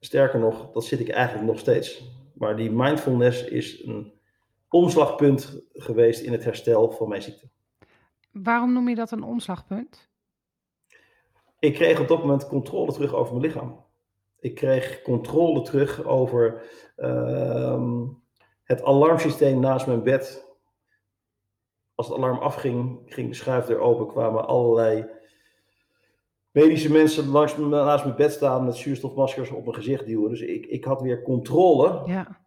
sterker 0.00 0.40
nog, 0.40 0.72
dat 0.72 0.84
zit 0.84 1.00
ik 1.00 1.08
eigenlijk 1.08 1.46
nog 1.46 1.58
steeds. 1.58 2.02
Maar 2.34 2.56
die 2.56 2.70
mindfulness 2.70 3.44
is 3.44 3.84
een 3.84 4.12
omslagpunt 4.68 5.60
geweest 5.72 6.20
in 6.20 6.32
het 6.32 6.44
herstel 6.44 6.90
van 6.90 7.08
mijn 7.08 7.22
ziekte. 7.22 7.48
Waarom 8.32 8.72
noem 8.72 8.88
je 8.88 8.94
dat 8.94 9.10
een 9.10 9.22
omslagpunt? 9.22 10.08
ik 11.58 11.74
kreeg 11.74 12.00
op 12.00 12.08
dat 12.08 12.20
moment 12.20 12.46
controle 12.46 12.92
terug 12.92 13.14
over 13.14 13.34
mijn 13.34 13.46
lichaam. 13.46 13.84
Ik 14.40 14.54
kreeg 14.54 15.02
controle 15.02 15.62
terug 15.62 16.04
over 16.04 16.62
ehm, 16.96 18.04
het 18.66 18.82
alarmsysteem 18.82 19.60
naast 19.60 19.86
mijn 19.86 20.02
bed. 20.02 20.44
Als 21.94 22.08
het 22.08 22.16
alarm 22.16 22.38
afging, 22.38 23.02
ging 23.06 23.28
de 23.28 23.34
schuifdeur 23.34 23.78
open, 23.78 24.06
kwamen 24.06 24.46
allerlei 24.46 25.06
medische 26.50 26.92
mensen 26.92 27.28
langs, 27.28 27.56
naast 27.56 28.04
mijn 28.04 28.16
bed 28.16 28.32
staan 28.32 28.64
met 28.64 28.76
zuurstofmaskers 28.76 29.50
op 29.50 29.62
mijn 29.64 29.76
gezicht 29.76 30.06
duwen. 30.06 30.30
Dus 30.30 30.40
ik, 30.40 30.66
ik 30.66 30.84
had 30.84 31.00
weer 31.02 31.22
controle 31.22 32.02
Ja. 32.06 32.46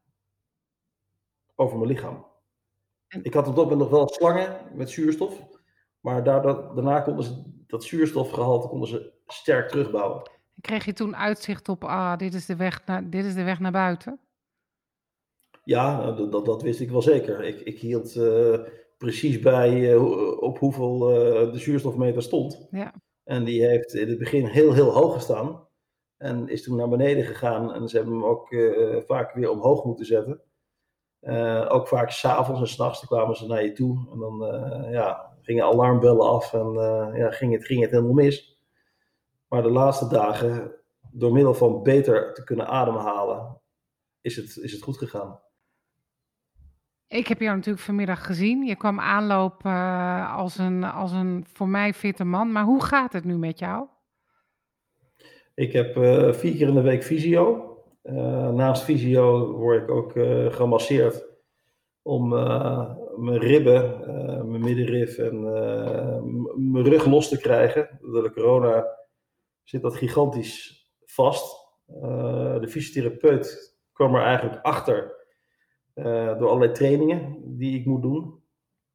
over 1.56 1.78
mijn 1.78 1.90
lichaam. 1.90 2.26
En- 3.08 3.24
Ik 3.24 3.34
had 3.34 3.48
op 3.48 3.56
dat 3.56 3.64
moment 3.64 3.82
nog 3.82 3.90
wel 3.90 4.08
slangen 4.08 4.58
met 4.74 4.90
zuurstof, 4.90 5.48
maar 6.00 6.24
daardoor, 6.24 6.76
daarna 6.76 7.02
konden 7.02 7.24
ze 7.26 7.44
dat 7.68 7.84
zuurstofgehalte 7.84 8.68
konden 8.68 8.88
ze 8.90 9.12
sterk 9.28 9.70
terugbouwen. 9.70 10.30
Kreeg 10.62 10.86
je 10.86 10.94
toen 10.94 11.16
uitzicht 11.16 11.70
op, 11.70 11.84
ah, 11.84 12.18
dit 12.18 12.34
is 12.34 12.46
de 12.46 12.56
weg 12.56 12.86
naar, 12.86 13.10
dit 13.10 13.26
is 13.26 13.34
de 13.34 13.44
weg 13.44 13.60
naar 13.60 13.72
buiten? 13.72 14.20
Ja, 15.70 15.98
nou, 15.98 16.16
dat, 16.16 16.32
dat, 16.32 16.46
dat 16.46 16.62
wist 16.62 16.80
ik 16.80 16.90
wel 16.90 17.02
zeker. 17.02 17.44
Ik, 17.44 17.60
ik 17.60 17.80
hield 17.80 18.16
eh, 18.16 18.60
precies 18.98 19.40
bij 19.40 19.94
eh, 19.94 20.42
op 20.42 20.60
hoeveel 20.60 21.10
eh, 21.10 21.52
de 21.52 21.58
zuurstofmeter 21.58 22.22
stond. 22.22 22.68
Ja. 22.72 22.94
En 23.24 23.44
die 23.44 23.66
heeft 23.66 23.94
in 23.94 24.10
het 24.10 24.18
begin 24.18 24.46
heel, 24.46 24.74
heel 24.74 24.92
hoog 24.92 25.14
gestaan. 25.14 25.68
En 26.18 26.48
is 26.48 26.64
toen 26.64 26.76
naar 26.76 26.90
beneden 26.90 27.26
gegaan. 27.26 27.74
En 27.74 27.88
ze 27.88 27.96
hebben 27.96 28.14
hem 28.14 28.26
ook 28.26 28.56
vaak 29.06 29.34
weer 29.34 29.50
omhoog 29.50 29.84
moeten 29.84 30.06
zetten. 30.06 30.42
Ook 31.70 31.88
vaak 31.88 32.10
s'avonds 32.10 32.62
en 32.62 32.68
s'nachts 32.68 33.06
kwamen 33.06 33.36
ze 33.36 33.48
naar 33.48 33.64
je 33.64 33.72
toe. 33.72 34.10
En 34.12 34.20
dan 34.20 34.38
ja, 34.92 35.38
gingen 35.42 35.64
alarmbellen 35.64 36.30
af 36.30 36.54
en 36.54 36.74
ja, 37.14 37.32
ging, 37.32 37.54
het, 37.54 37.66
ging 37.66 37.82
het 37.82 37.92
helemaal 37.92 38.14
mis. 38.14 38.64
Maar 39.48 39.62
de 39.62 39.72
laatste 39.72 40.08
dagen, 40.08 40.76
door 41.12 41.32
middel 41.32 41.54
van 41.54 41.84
beter 41.84 42.34
te 42.34 42.44
kunnen 42.44 42.68
ademhalen, 42.68 43.62
is 44.22 44.36
het, 44.36 44.58
is 44.58 44.72
het 44.72 44.82
goed 44.82 44.98
gegaan. 44.98 45.40
Ik 47.10 47.28
heb 47.28 47.40
jou 47.40 47.56
natuurlijk 47.56 47.86
vanmiddag 47.86 48.26
gezien. 48.26 48.66
Je 48.66 48.76
kwam 48.76 49.00
aanlopen 49.00 49.72
eh, 49.72 50.38
als, 50.38 50.58
een, 50.58 50.84
als 50.84 51.12
een 51.12 51.46
voor 51.54 51.68
mij 51.68 51.94
fitte 51.94 52.24
man. 52.24 52.52
Maar 52.52 52.64
hoe 52.64 52.84
gaat 52.84 53.14
het 53.14 53.24
nu 53.24 53.38
met 53.38 53.60
jou? 53.60 53.88
Ik 55.56 55.74
heb 55.74 55.98
eh, 55.98 56.34
vier 56.34 56.56
keer 56.56 56.68
in 56.68 56.74
de 56.74 56.82
week 56.82 57.04
fysio. 57.04 57.74
Eh, 58.02 58.50
naast 58.50 58.84
fysio 58.84 59.52
word 59.52 59.84
ik 59.84 59.90
ook 59.90 60.12
gemasseerd 60.54 61.28
om 62.02 62.30
mijn 63.18 63.40
ribben, 63.40 64.00
mijn 64.50 64.64
middenrif 64.64 65.18
en 65.18 65.42
mijn 66.72 66.84
rug 66.84 67.06
los 67.06 67.30
te 67.30 67.40
krijgen. 67.40 68.00
Door 68.02 68.24
de 68.24 68.32
corona 68.32 68.86
zit 69.64 69.82
dat 69.82 69.96
gigantisch 69.96 70.88
vast. 71.06 71.68
De 71.86 72.68
fysiotherapeut 72.70 73.78
kwam 73.94 74.16
er 74.16 74.22
eigenlijk 74.22 74.66
achter 74.66 75.19
door 76.40 76.48
allerlei 76.48 76.72
trainingen 76.72 77.38
die 77.46 77.80
ik 77.80 77.86
moet 77.86 78.02
doen. 78.02 78.40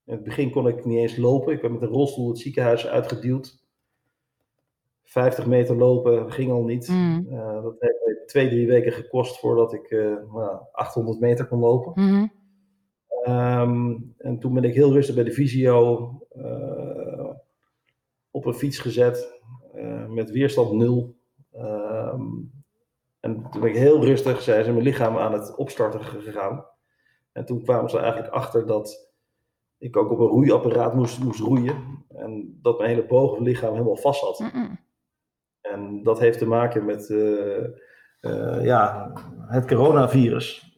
In 0.05 0.13
het 0.13 0.25
begin 0.25 0.51
kon 0.51 0.69
ik 0.69 0.85
niet 0.85 0.99
eens 0.99 1.17
lopen. 1.17 1.53
Ik 1.53 1.61
werd 1.61 1.73
met 1.73 1.83
een 1.83 1.89
rolstoel 1.89 2.29
het 2.29 2.39
ziekenhuis 2.39 2.87
uitgeduwd. 2.87 3.63
50 5.03 5.47
meter 5.47 5.77
lopen 5.77 6.33
ging 6.33 6.51
al 6.51 6.65
niet. 6.65 6.89
Mm. 6.89 7.27
Eh, 7.31 7.63
dat 7.63 7.77
heeft 7.79 8.05
twee, 8.27 8.49
drie 8.49 8.67
weken 8.67 8.93
gekost 8.93 9.39
voordat 9.39 9.73
ik 9.73 9.91
eh, 9.91 10.17
nou, 10.33 10.59
800 10.73 11.21
meter 11.21 11.47
kon 11.47 11.59
lopen. 11.59 11.93
Mhm. 11.95 12.27
Ehm, 13.23 13.97
en 14.19 14.39
toen 14.39 14.55
ben 14.55 14.65
ik 14.65 14.75
heel 14.75 14.93
rustig 14.93 15.15
bij 15.15 15.25
de 15.25 15.33
visio 15.33 16.11
eh, 16.29 17.31
op 18.31 18.47
een 18.47 18.55
fiets 18.55 18.79
gezet 18.79 19.41
eh, 19.75 20.07
met 20.09 20.31
weerstand 20.31 20.73
nul. 20.73 21.17
Ehm, 21.53 22.23
en 23.21 23.47
toen 23.51 23.61
ben 23.61 23.71
ik 23.71 23.77
heel 23.77 24.05
rustig, 24.05 24.43
zijn 24.43 24.65
ze 24.65 24.73
mijn 24.73 24.85
lichaam 24.85 25.17
aan 25.17 25.33
het 25.33 25.57
opstarten 25.57 26.01
gegaan. 26.01 26.65
En 27.35 27.45
toen 27.45 27.63
kwamen 27.63 27.91
ze 27.91 27.99
eigenlijk 27.99 28.33
achter 28.33 28.67
dat 28.67 29.13
ik 29.79 29.97
ook 29.97 30.11
op 30.11 30.19
een 30.19 30.27
roeiapparaat 30.27 30.95
moest, 30.95 31.19
moest 31.25 31.41
roeien. 31.41 32.05
En 32.09 32.59
dat 32.63 32.79
mijn 32.79 32.91
hele 32.91 33.07
bovenlichaam 33.07 33.73
helemaal 33.73 33.97
vast 33.97 34.21
zat. 34.21 34.51
En 35.61 36.03
dat 36.03 36.19
heeft 36.19 36.39
te 36.39 36.47
maken 36.47 36.85
met 36.85 37.11
eh, 37.11 37.65
eh, 38.21 38.65
ja, 38.65 39.13
het 39.47 39.67
coronavirus. 39.67 40.73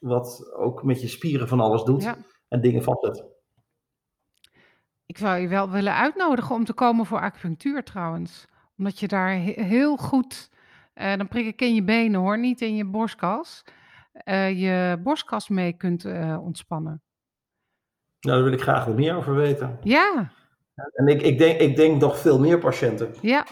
Wat 0.00 0.52
ook 0.56 0.82
met 0.82 1.00
je 1.00 1.08
spieren 1.08 1.48
van 1.48 1.60
alles 1.60 1.82
doet 1.82 2.02
Ja. 2.02 2.16
en 2.48 2.60
dingen 2.60 2.82
vastzet. 2.82 3.24
Ik 5.06 5.18
zou 5.18 5.38
je 5.40 5.48
wel 5.48 5.70
willen 5.70 5.94
uitnodigen 5.94 6.54
om 6.54 6.64
te 6.64 6.72
komen 6.72 7.06
voor 7.06 7.20
acupunctuur 7.20 7.84
trouwens. 7.84 8.46
Omdat 8.78 8.98
je 9.00 9.08
daar 9.08 9.30
he- 9.32 9.62
heel 9.62 9.96
goed, 9.96 10.50
eh, 10.94 11.16
dan 11.16 11.28
prik 11.28 11.46
ik 11.46 11.60
in 11.60 11.74
je 11.74 11.84
benen 11.84 12.20
hoor, 12.20 12.38
niet 12.38 12.60
in 12.60 12.74
je 12.76 12.84
borstkas, 12.86 13.64
eh, 14.12 14.60
je 14.60 15.00
borstkas 15.02 15.48
mee 15.48 15.72
kunt 15.72 16.04
eh, 16.04 16.38
ontspannen. 16.42 17.02
Nou, 18.20 18.36
daar 18.36 18.44
wil 18.44 18.52
ik 18.52 18.62
graag 18.62 18.84
wat 18.84 18.96
meer 18.96 19.16
over 19.16 19.34
weten. 19.34 19.78
Ja, 19.82 20.32
En 20.92 21.06
ik, 21.06 21.22
ik, 21.22 21.38
denk, 21.38 21.60
ik 21.60 21.76
denk 21.76 22.00
nog 22.00 22.18
veel 22.18 22.38
meer 22.38 22.58
patiënten. 22.58 23.14
ja, 23.20 23.46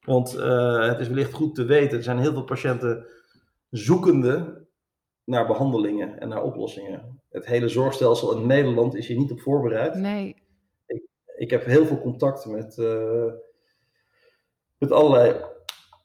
Want 0.00 0.34
eh, 0.34 0.86
het 0.86 1.00
is 1.00 1.08
wellicht 1.08 1.32
goed 1.32 1.54
te 1.54 1.64
weten, 1.64 1.98
er 1.98 2.04
zijn 2.04 2.18
heel 2.18 2.32
veel 2.32 2.44
patiënten 2.44 3.06
zoekende 3.70 4.66
naar 5.24 5.46
behandelingen 5.46 6.20
en 6.20 6.28
naar 6.28 6.42
oplossingen. 6.42 7.20
Het 7.30 7.46
hele 7.46 7.68
zorgstelsel 7.68 8.36
in 8.36 8.46
Nederland 8.46 8.94
is 8.94 9.06
hier 9.06 9.16
niet 9.16 9.30
op 9.30 9.40
voorbereid. 9.40 9.94
nee, 9.94 10.44
ik 11.36 11.50
heb 11.50 11.64
heel 11.64 11.86
veel 11.86 12.00
contact 12.00 12.46
met, 12.46 12.76
met 14.78 14.92
allerlei 14.92 15.44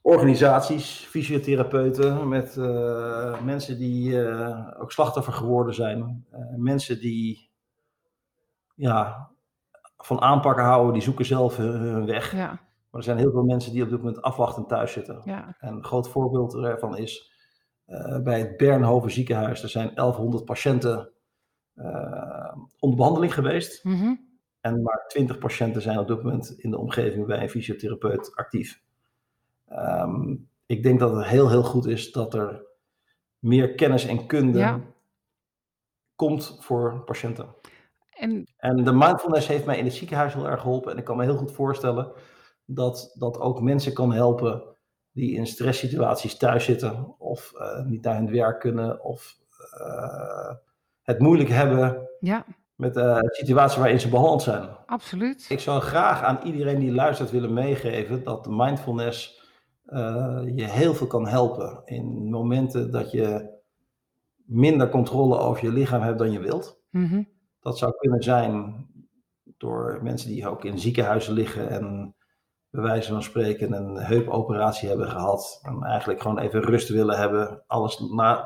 organisaties, 0.01 1.05
fysiotherapeuten, 1.09 2.27
met 2.27 2.57
eh, 2.57 3.41
mensen 3.43 3.77
die 3.77 4.23
eh, 4.25 4.81
ook 4.81 4.91
slachtoffer 4.91 5.33
geworden 5.33 5.73
zijn. 5.73 6.25
Eh, 6.31 6.39
mensen 6.55 6.99
die 6.99 7.49
ja, 8.75 9.29
van 9.97 10.21
aanpakken 10.21 10.63
houden, 10.63 10.93
die 10.93 11.01
zoeken 11.01 11.25
zelf 11.25 11.57
hun, 11.57 11.81
hun 11.81 12.05
weg. 12.05 12.31
ja, 12.31 12.47
Maar 12.47 12.59
er 12.91 13.03
zijn 13.03 13.17
heel 13.17 13.31
veel 13.31 13.43
mensen 13.43 13.71
die 13.71 13.83
op 13.83 13.89
dit 13.89 13.97
moment 13.97 14.21
afwachtend 14.21 14.67
thuis 14.67 14.91
zitten. 14.91 15.21
ja, 15.25 15.55
En 15.59 15.73
een 15.73 15.85
groot 15.85 16.09
voorbeeld 16.09 16.51
daarvan 16.51 16.97
is 16.97 17.29
bij 18.23 18.39
het 18.39 18.57
Bernhoven 18.57 19.11
ziekenhuis. 19.11 19.63
Er 19.63 19.69
zijn 19.69 19.95
1100 19.95 20.45
patiënten 20.45 21.11
onder 22.79 22.97
behandeling 22.97 23.33
geweest. 23.33 23.83
mhm, 23.83 24.13
En 24.59 24.81
maar 24.81 25.03
20 25.07 25.37
patiënten 25.37 25.81
zijn 25.81 25.99
op 25.99 26.07
dit 26.07 26.23
moment 26.23 26.51
in 26.57 26.71
de 26.71 26.77
omgeving 26.77 27.25
bij 27.25 27.41
een 27.41 27.49
fysiotherapeut 27.49 28.35
actief. 28.35 28.81
Ehm, 29.71 30.35
ik 30.65 30.83
denk 30.83 30.99
dat 30.99 31.15
het 31.15 31.25
heel, 31.25 31.49
heel 31.49 31.63
goed 31.63 31.85
is 31.87 32.11
dat 32.11 32.33
er 32.33 32.61
meer 33.39 33.75
kennis 33.75 34.05
en 34.05 34.25
kunde 34.25 34.57
Ja. 34.59 34.79
komt 36.15 36.57
voor 36.59 37.03
patiënten. 37.05 37.55
En 38.09 38.45
En 38.57 38.83
de 38.83 38.91
mindfulness 38.93 39.47
heeft 39.47 39.65
mij 39.65 39.77
in 39.77 39.85
het 39.85 39.93
ziekenhuis 39.93 40.33
heel 40.33 40.47
erg 40.49 40.61
geholpen. 40.61 40.91
En 40.91 40.97
ik 40.97 41.03
kan 41.03 41.17
me 41.17 41.23
heel 41.23 41.37
goed 41.37 41.51
voorstellen 41.51 42.11
dat 42.65 43.15
dat 43.19 43.39
ook 43.39 43.61
mensen 43.61 43.93
kan 43.93 44.13
helpen 44.13 44.63
die 45.11 45.35
in 45.35 45.47
stresssituaties 45.47 46.37
thuis 46.37 46.65
zitten. 46.65 47.15
Of 47.19 47.53
eh, 47.57 47.85
niet 47.85 48.03
naar 48.03 48.15
hun 48.15 48.31
werk 48.31 48.59
kunnen. 48.59 49.03
Of 49.03 49.37
eh, 49.77 50.53
het 51.01 51.19
moeilijk 51.19 51.49
hebben 51.49 52.09
ja, 52.19 52.45
met 52.75 52.93
de 52.93 53.27
situatie 53.31 53.79
waarin 53.79 53.99
ze 53.99 54.09
behandeld 54.09 54.41
zijn. 54.41 54.69
absoluut. 54.85 55.45
Ik 55.49 55.59
zou 55.59 55.81
graag 55.81 56.23
aan 56.23 56.39
iedereen 56.43 56.79
die 56.79 56.91
luistert 56.91 57.31
willen 57.31 57.53
meegeven 57.53 58.23
dat 58.23 58.43
de 58.43 58.49
mindfulness 58.51 59.35
eh, 59.35 59.40
je 60.55 60.65
heel 60.69 60.93
veel 60.93 61.07
kan 61.07 61.27
helpen. 61.27 61.81
In 61.85 62.29
momenten 62.29 62.91
dat 62.91 63.11
je 63.11 63.49
minder 64.45 64.89
controle 64.89 65.37
over 65.37 65.63
je 65.65 65.71
lichaam 65.71 66.01
hebt 66.01 66.19
dan 66.19 66.31
je 66.31 66.39
wilt. 66.39 66.81
Mhm, 66.89 67.23
Dat 67.59 67.77
zou 67.77 67.93
kunnen 67.97 68.21
zijn 68.23 68.85
door 69.57 69.99
mensen 70.03 70.29
die 70.29 70.47
ook 70.47 70.65
in 70.65 70.79
ziekenhuizen 70.79 71.33
liggen 71.33 71.69
en 71.69 72.15
bij 72.69 72.81
wijze 72.81 73.11
van 73.11 73.23
spreken 73.23 73.73
een 73.73 73.95
heupoperatie 73.97 74.89
hebben 74.89 75.07
gehad. 75.09 75.59
En 75.61 75.83
eigenlijk 75.83 76.21
gewoon 76.21 76.39
even 76.39 76.61
rust 76.61 76.89
willen 76.89 77.17
hebben, 77.17 77.63
alles 77.67 77.99
na, 77.99 78.45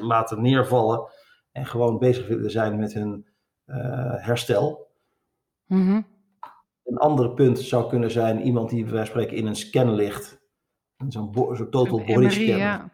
laten 0.00 0.42
neervallen 0.42 1.08
en 1.52 1.66
gewoon 1.66 1.98
bezig 1.98 2.28
willen 2.28 2.50
zijn 2.50 2.78
met 2.78 2.92
hun 2.92 3.28
eh, 3.64 4.14
herstel. 4.16 4.88
mhm, 5.66 6.00
Een 6.84 6.98
ander 6.98 7.30
punt 7.34 7.58
zou 7.58 7.88
kunnen 7.88 8.10
zijn 8.10 8.40
iemand 8.40 8.70
die 8.70 8.84
bij 8.84 8.92
wijze 8.92 9.12
van 9.12 9.20
spreken 9.20 9.42
in 9.42 9.46
een 9.46 9.56
scan 9.56 9.94
ligt. 9.94 10.39
Zo'n 11.08 11.32
total 11.70 11.98
Een 12.00 12.06
body 12.06 12.18
MRI, 12.26 12.30
scan. 12.30 12.58
ja. 12.58 12.90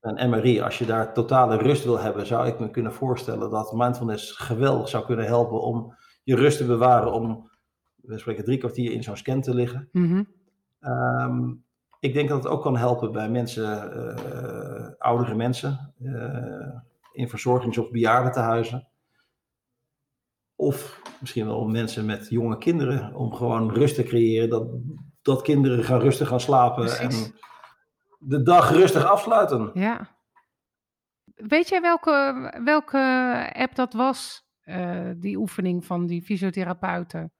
Een 0.00 0.30
MRI, 0.30 0.60
als 0.60 0.78
je 0.78 0.86
daar 0.86 1.14
totale 1.14 1.56
rust 1.56 1.84
wil 1.84 1.98
hebben, 1.98 2.26
zou 2.26 2.46
ik 2.46 2.58
me 2.58 2.70
kunnen 2.70 2.92
voorstellen 2.92 3.50
dat 3.50 3.72
mindfulness 3.72 4.30
geweldig 4.32 4.88
zou 4.88 5.04
kunnen 5.04 5.26
helpen 5.26 5.60
om 5.60 5.94
je 6.22 6.36
rust 6.36 6.58
te 6.58 6.66
bewaren. 6.66 7.12
Om, 7.12 7.50
we 7.96 8.18
spreken 8.18 8.44
drie 8.44 8.58
kwartier 8.58 8.92
in 8.92 9.02
zo'n 9.02 9.16
scan 9.16 9.40
te 9.40 9.54
liggen. 9.54 9.88
mhm, 9.92 10.22
Ehm, 10.80 11.54
ik 12.00 12.12
denk 12.12 12.28
dat 12.28 12.42
het 12.42 12.52
ook 12.52 12.62
kan 12.62 12.76
helpen 12.76 13.12
bij 13.12 13.28
mensen, 13.30 13.92
eh, 13.92 14.88
oudere 14.98 15.34
mensen, 15.34 15.94
eh, 15.98 16.80
in 17.12 17.28
verzorgings- 17.28 17.78
of 17.78 17.90
bejaardentehuizen. 17.90 18.88
Of 20.54 21.02
misschien 21.20 21.46
wel 21.46 21.66
mensen 21.66 22.06
met 22.06 22.26
jonge 22.28 22.58
kinderen, 22.58 23.14
om 23.14 23.32
gewoon 23.34 23.72
rust 23.72 23.94
te 23.94 24.02
creëren. 24.02 24.48
Dat, 24.50 24.68
dat 25.26 25.42
kinderen 25.42 25.84
gaan 25.84 26.00
rustig 26.00 26.28
gaan 26.28 26.40
slapen 26.40 26.84
Precies. 26.84 27.24
en 27.26 27.34
de 28.18 28.42
dag 28.42 28.70
rustig 28.72 29.04
afsluiten. 29.04 29.70
ja. 29.74 30.14
Weet 31.34 31.68
jij 31.68 31.80
welke, 31.80 32.50
welke 32.64 32.98
app 33.52 33.74
dat 33.74 33.92
was, 33.92 34.46
uh, 34.64 35.10
die 35.16 35.36
oefening 35.36 35.84
van 35.84 36.06
die 36.06 36.22
fysiotherapeuten? 36.22 37.32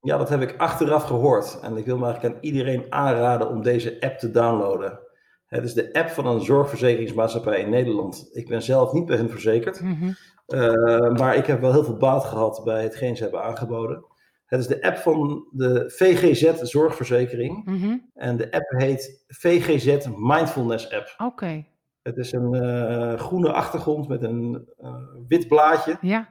Ja, 0.00 0.16
dat 0.16 0.28
heb 0.28 0.40
ik 0.40 0.54
achteraf 0.56 1.04
gehoord. 1.04 1.60
En 1.62 1.76
ik 1.76 1.84
wil 1.84 1.98
maar 1.98 2.24
aan 2.24 2.36
iedereen 2.40 2.86
aanraden 2.88 3.48
om 3.48 3.62
deze 3.62 4.00
app 4.00 4.18
te 4.18 4.30
downloaden. 4.30 4.98
Het 5.46 5.64
is 5.64 5.74
de 5.74 5.92
app 5.92 6.08
van 6.08 6.26
een 6.26 6.40
zorgverzekeringsmaatschappij 6.40 7.60
in 7.60 7.70
Nederland. 7.70 8.28
Ik 8.32 8.48
ben 8.48 8.62
zelf 8.62 8.92
niet 8.92 9.06
bij 9.06 9.16
hun 9.16 9.30
verzekerd. 9.30 9.80
Mm 9.80 9.98
-hmm. 9.98 10.16
uh, 10.46 11.10
maar 11.10 11.36
ik 11.36 11.46
heb 11.46 11.60
wel 11.60 11.72
heel 11.72 11.84
veel 11.84 11.96
baat 11.96 12.24
gehad 12.24 12.60
bij 12.64 12.82
hetgeen 12.82 13.16
ze 13.16 13.22
hebben 13.22 13.42
aangeboden. 13.42 14.04
Het 14.50 14.60
is 14.60 14.66
de 14.66 14.82
app 14.82 14.96
van 14.96 15.46
de 15.50 15.92
VGZ 15.96 16.62
Zorgverzekering. 16.62 17.64
Mm 17.64 17.80
-hmm. 17.80 18.10
En 18.14 18.36
de 18.36 18.52
app 18.52 18.70
heet 18.70 19.24
VGZ 19.28 20.06
Mindfulness 20.16 20.92
App. 20.92 21.14
Oké. 21.18 21.24
Okay. 21.24 21.68
Het 22.02 22.16
is 22.16 22.32
een 22.32 22.54
uh, 22.54 23.18
groene 23.18 23.52
achtergrond 23.52 24.08
met 24.08 24.22
een 24.22 24.68
uh, 24.80 24.94
wit 25.28 25.48
blaadje. 25.48 25.96
Ja. 26.00 26.28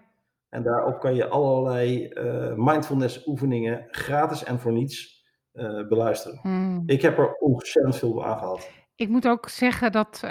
En 0.49 0.63
daarop 0.63 0.99
kan 0.99 1.15
je 1.15 1.27
allerlei 1.27 2.07
uh, 2.13 2.53
mindfulness 2.55 3.27
oefeningen 3.27 3.87
gratis 3.89 4.43
en 4.43 4.59
voor 4.59 4.71
niets 4.71 5.17
beluisteren. 5.89 6.39
Mm. 6.43 6.83
Ik 6.85 7.01
heb 7.01 7.17
er 7.17 7.33
ontzettend 7.33 7.97
veel 7.97 8.25
aan 8.25 8.37
gehad. 8.37 8.69
Ik 8.95 9.09
moet 9.09 9.27
ook 9.27 9.49
zeggen 9.49 9.91
dat, 9.91 10.23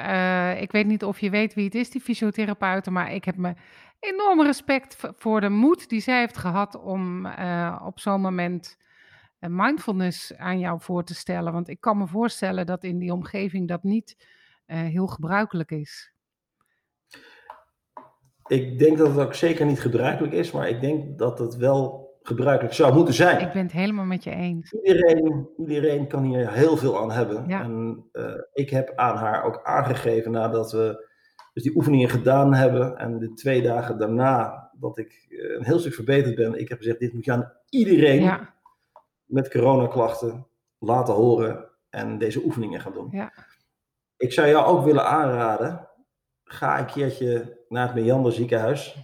ik 0.61 0.73
weet 0.73 0.87
niet 0.87 1.05
of 1.05 1.21
je 1.21 1.31
weet 1.31 1.55
wie 1.55 1.65
het 1.65 1.75
is, 1.75 1.91
die 1.91 2.01
fysiotherapeuten, 2.01 2.93
maar 2.93 3.15
ik 3.15 3.25
heb 3.25 3.37
me 3.37 3.55
enorm 4.01 4.43
respect 4.43 4.97
voor 5.17 5.41
de 5.41 5.49
moed 5.49 5.89
die 5.89 6.01
zij 6.01 6.19
heeft 6.19 6.37
gehad 6.37 6.75
om 6.75 7.27
uh, 7.27 7.83
op 7.85 8.01
zo'n 8.01 8.21
moment 8.21 8.77
mindfulness 9.39 10.37
aan 10.37 10.59
jou 10.59 10.81
voor 10.81 11.05
te 11.05 11.15
stellen. 11.15 11.53
Want 11.53 11.69
ik 11.69 11.81
kan 11.81 11.99
me 11.99 12.07
voorstellen 12.07 12.67
dat 12.67 12.85
in 12.85 12.99
die 12.99 13.13
omgeving 13.13 13.69
dat 13.69 13.83
niet 13.83 14.17
uh, 14.67 14.77
heel 14.79 15.07
gebruikelijk 15.07 15.71
is. 15.71 16.13
Ik 18.47 18.79
denk 18.79 18.99
dat 18.99 19.09
het 19.09 19.19
ook 19.19 19.35
zeker 19.35 19.67
niet 19.67 19.81
gebruikelijk 19.81 20.33
is, 20.33 20.51
maar 20.51 20.69
ik 20.69 20.81
denk 20.81 21.19
dat 21.19 21.39
het 21.39 21.57
wel 21.57 22.09
gebruikelijk 22.23 22.75
zou 22.75 22.95
moeten 22.95 23.15
zijn. 23.15 23.41
Ik 23.41 23.53
ben 23.53 23.63
het 23.63 23.73
helemaal 23.73 24.05
met 24.05 24.25
je 24.25 24.31
eens. 24.31 24.73
Iedereen, 24.73 25.49
iedereen 25.57 26.09
kan 26.09 26.23
hier 26.23 26.53
heel 26.53 26.77
veel 26.77 27.01
aan 27.01 27.11
hebben. 27.11 27.49
Ja. 27.49 27.63
En 27.63 28.05
uh, 28.13 28.33
ik 28.53 28.71
heb 28.71 28.93
aan 28.97 29.17
haar 29.17 29.45
ook 29.45 29.61
aangegeven 29.63 30.31
nadat 30.31 30.73
we 30.73 31.08
dus 31.59 31.67
die 31.67 31.77
oefeningen 31.77 32.09
gedaan 32.09 32.55
hebben. 32.55 32.99
En 32.99 33.19
de 33.19 33.35
twee 33.35 33.63
dagen 33.63 33.99
daarna 33.99 34.71
dat 34.73 34.99
ik 34.99 35.27
eh, 35.29 35.57
een 35.57 35.65
heel 35.65 35.79
stuk 35.79 35.95
verbeterd 35.95 36.35
ben. 36.35 36.61
Ik 36.61 36.69
heb 36.69 36.79
gezegd, 36.79 36.99
dit 36.99 37.13
moet 37.13 37.25
je 37.25 37.33
aan 37.33 37.53
iedereen 37.69 38.23
ja. 38.23 38.55
met 39.25 39.51
coronaklachten 39.51 40.47
laten 40.79 41.15
horen. 41.15 41.69
En 41.91 42.19
deze 42.19 42.45
oefeningen 42.45 42.81
gaan 42.81 42.93
doen. 42.93 43.09
Ja. 43.11 43.33
Ik 44.17 44.33
zou 44.33 44.49
jou 44.49 44.67
ook 44.67 44.85
willen 44.85 45.07
aanraden. 45.07 45.89
Ga 46.45 46.79
een 46.79 46.87
keertje 46.87 47.59
naar 47.69 47.87
het 47.87 47.95
Meander 47.95 48.33
ziekenhuis. 48.33 48.97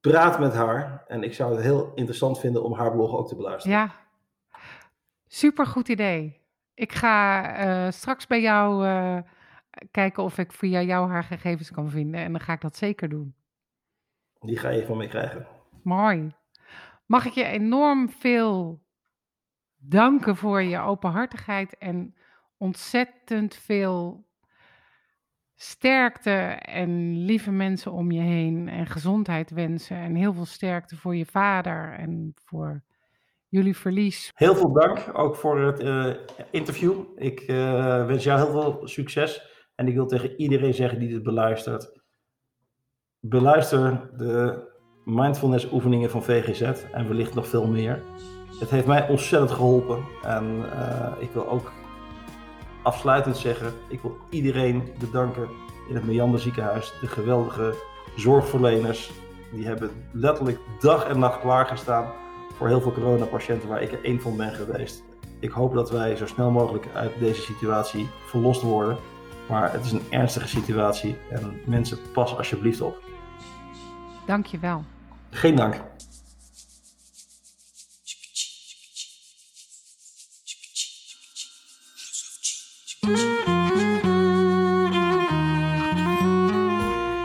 Praat 0.00 0.38
met 0.38 0.54
haar. 0.54 1.04
En 1.06 1.22
ik 1.22 1.34
zou 1.34 1.54
het 1.54 1.62
heel 1.62 1.92
interessant 1.94 2.40
vinden 2.40 2.64
om 2.64 2.72
haar 2.72 2.92
blog 2.92 3.16
ook 3.16 3.28
te 3.28 3.36
beluisteren. 3.36 3.78
Ja, 3.78 3.92
super 5.26 5.66
goed 5.66 5.88
idee. 5.88 6.40
Ik 6.74 6.92
ga 6.92 7.86
uh, 7.86 7.90
straks 7.90 8.26
bij 8.26 8.40
jou 8.40 8.86
uh, 8.86 9.18
kijken 9.90 10.22
of 10.22 10.38
ik 10.38 10.52
via 10.52 10.82
jou 10.82 11.10
haar 11.10 11.24
gegevens 11.24 11.70
kan 11.70 11.90
vinden. 11.90 12.20
En 12.20 12.32
dan 12.32 12.40
ga 12.40 12.52
ik 12.52 12.60
dat 12.60 12.76
zeker 12.76 13.08
doen. 13.08 13.34
Die 14.40 14.58
ga 14.58 14.68
je 14.68 14.86
van 14.86 14.96
mij 14.96 15.08
krijgen. 15.08 15.46
Mooi. 15.82 16.34
Mag 17.06 17.26
ik 17.26 17.32
je 17.32 17.44
enorm 17.44 18.10
veel 18.10 18.82
danken 19.76 20.36
voor 20.36 20.62
je 20.62 20.78
openhartigheid 20.78 21.78
en 21.78 22.14
ontzettend 22.56 23.54
veel 23.54 24.26
sterkte 25.54 26.30
en 26.60 27.24
lieve 27.24 27.50
mensen 27.50 27.92
om 27.92 28.10
je 28.10 28.20
heen 28.20 28.68
en 28.68 28.86
gezondheid 28.86 29.50
wensen. 29.50 29.96
En 29.96 30.14
heel 30.14 30.32
veel 30.32 30.44
sterkte 30.44 30.96
voor 30.96 31.16
je 31.16 31.26
vader 31.26 31.92
en 31.92 32.32
voor 32.34 32.82
jullie 33.48 33.76
verlies. 33.76 34.30
Heel 34.34 34.54
veel 34.54 34.72
dank 34.72 35.18
ook 35.18 35.36
voor 35.36 35.60
het 35.60 35.82
uh, 35.82 36.14
interview. 36.50 37.04
Ik 37.16 37.48
uh, 37.48 38.06
wens 38.06 38.24
jou 38.24 38.40
heel 38.40 38.60
veel 38.60 38.88
succes. 38.88 39.53
En 39.74 39.88
ik 39.88 39.94
wil 39.94 40.06
tegen 40.06 40.40
iedereen 40.40 40.74
zeggen 40.74 40.98
die 40.98 41.08
dit 41.08 41.22
beluistert. 41.22 41.92
Beluister 43.20 44.10
de 44.16 44.62
mindfulness 45.04 45.72
oefeningen 45.72 46.10
van 46.10 46.22
VGZ 46.22 46.62
en 46.92 47.08
wellicht 47.08 47.34
nog 47.34 47.48
veel 47.48 47.66
meer. 47.66 48.02
Het 48.60 48.70
heeft 48.70 48.86
mij 48.86 49.08
ontzettend 49.08 49.50
geholpen. 49.50 50.04
En 50.22 50.44
uh, 50.44 51.12
ik 51.18 51.30
wil 51.30 51.48
ook 51.48 51.72
afsluitend 52.82 53.36
zeggen, 53.36 53.72
ik 53.88 54.00
wil 54.00 54.16
iedereen 54.30 54.82
bedanken 54.98 55.48
in 55.88 55.94
het 55.94 56.04
Meander 56.04 56.40
ziekenhuis. 56.40 56.92
De 57.00 57.06
geweldige 57.06 57.74
zorgverleners. 58.16 59.10
Die 59.52 59.66
hebben 59.66 59.90
letterlijk 60.12 60.58
dag 60.80 61.08
en 61.08 61.18
nacht 61.18 61.40
klaargestaan 61.40 62.12
voor 62.56 62.68
heel 62.68 62.80
veel 62.80 62.92
coronapatiënten 62.92 63.68
waar 63.68 63.82
ik 63.82 63.92
er 63.92 64.04
één 64.04 64.20
van 64.20 64.36
ben 64.36 64.52
geweest. 64.52 65.02
Ik 65.40 65.50
hoop 65.50 65.74
dat 65.74 65.90
wij 65.90 66.16
zo 66.16 66.26
snel 66.26 66.50
mogelijk 66.50 66.86
uit 66.94 67.18
deze 67.18 67.40
situatie 67.40 68.08
verlost 68.26 68.62
worden. 68.62 68.96
Maar 69.48 69.72
het 69.72 69.84
is 69.84 69.92
een 69.92 70.06
ernstige 70.10 70.48
situatie 70.48 71.16
en 71.30 71.60
mensen, 71.66 71.98
pas 72.12 72.36
alsjeblieft 72.36 72.80
op. 72.80 73.02
Dank 74.26 74.46
je 74.46 74.58
wel. 74.58 74.84
Geen 75.30 75.56
dank. 75.56 75.74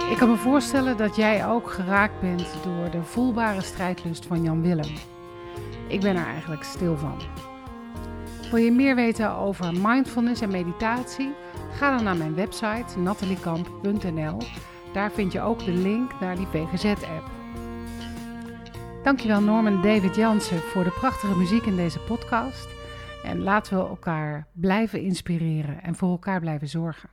Ik 0.10 0.18
kan 0.18 0.30
me 0.30 0.38
voorstellen 0.38 0.98
dat 0.98 1.16
jij 1.16 1.48
ook 1.48 1.72
geraakt 1.72 2.22
bent 2.22 2.48
door 2.64 2.92
de 2.92 3.04
voelbare 3.04 3.62
strijdlust 3.62 4.26
van 4.26 4.44
Jan 4.44 4.62
Willem. 4.62 4.94
Ik 5.88 6.02
ben 6.02 6.16
er 6.16 6.26
eigenlijk 6.26 6.64
stil 6.64 6.98
van. 6.98 7.22
Wil 8.52 8.60
je 8.60 8.72
meer 8.72 8.96
weten 8.96 9.36
over 9.36 9.74
mindfulness 9.82 10.42
en 10.42 10.52
meditatie? 10.52 11.34
Ga 11.72 11.96
dan 11.96 12.04
naar 12.04 12.18
mijn 12.18 12.36
website 12.36 13.00
nataliekamp.nl. 13.00 14.38
Daar 14.94 15.12
vind 15.12 15.32
je 15.32 15.42
ook 15.42 15.66
de 15.66 15.72
link 15.72 16.20
naar 16.20 16.36
die 16.36 16.48
VGZ-app. 16.48 17.30
Dankjewel 19.04 19.42
Norman 19.42 19.82
David 19.82 20.16
Jansen 20.16 20.60
voor 20.60 20.84
de 20.84 20.92
prachtige 21.00 21.38
muziek 21.38 21.66
in 21.66 21.76
deze 21.76 22.00
podcast. 22.00 22.68
En 23.24 23.44
laten 23.44 23.78
we 23.78 23.88
elkaar 23.88 24.48
blijven 24.54 25.02
inspireren 25.02 25.84
en 25.84 25.96
voor 25.96 26.10
elkaar 26.10 26.40
blijven 26.40 26.68
zorgen. 26.68 27.10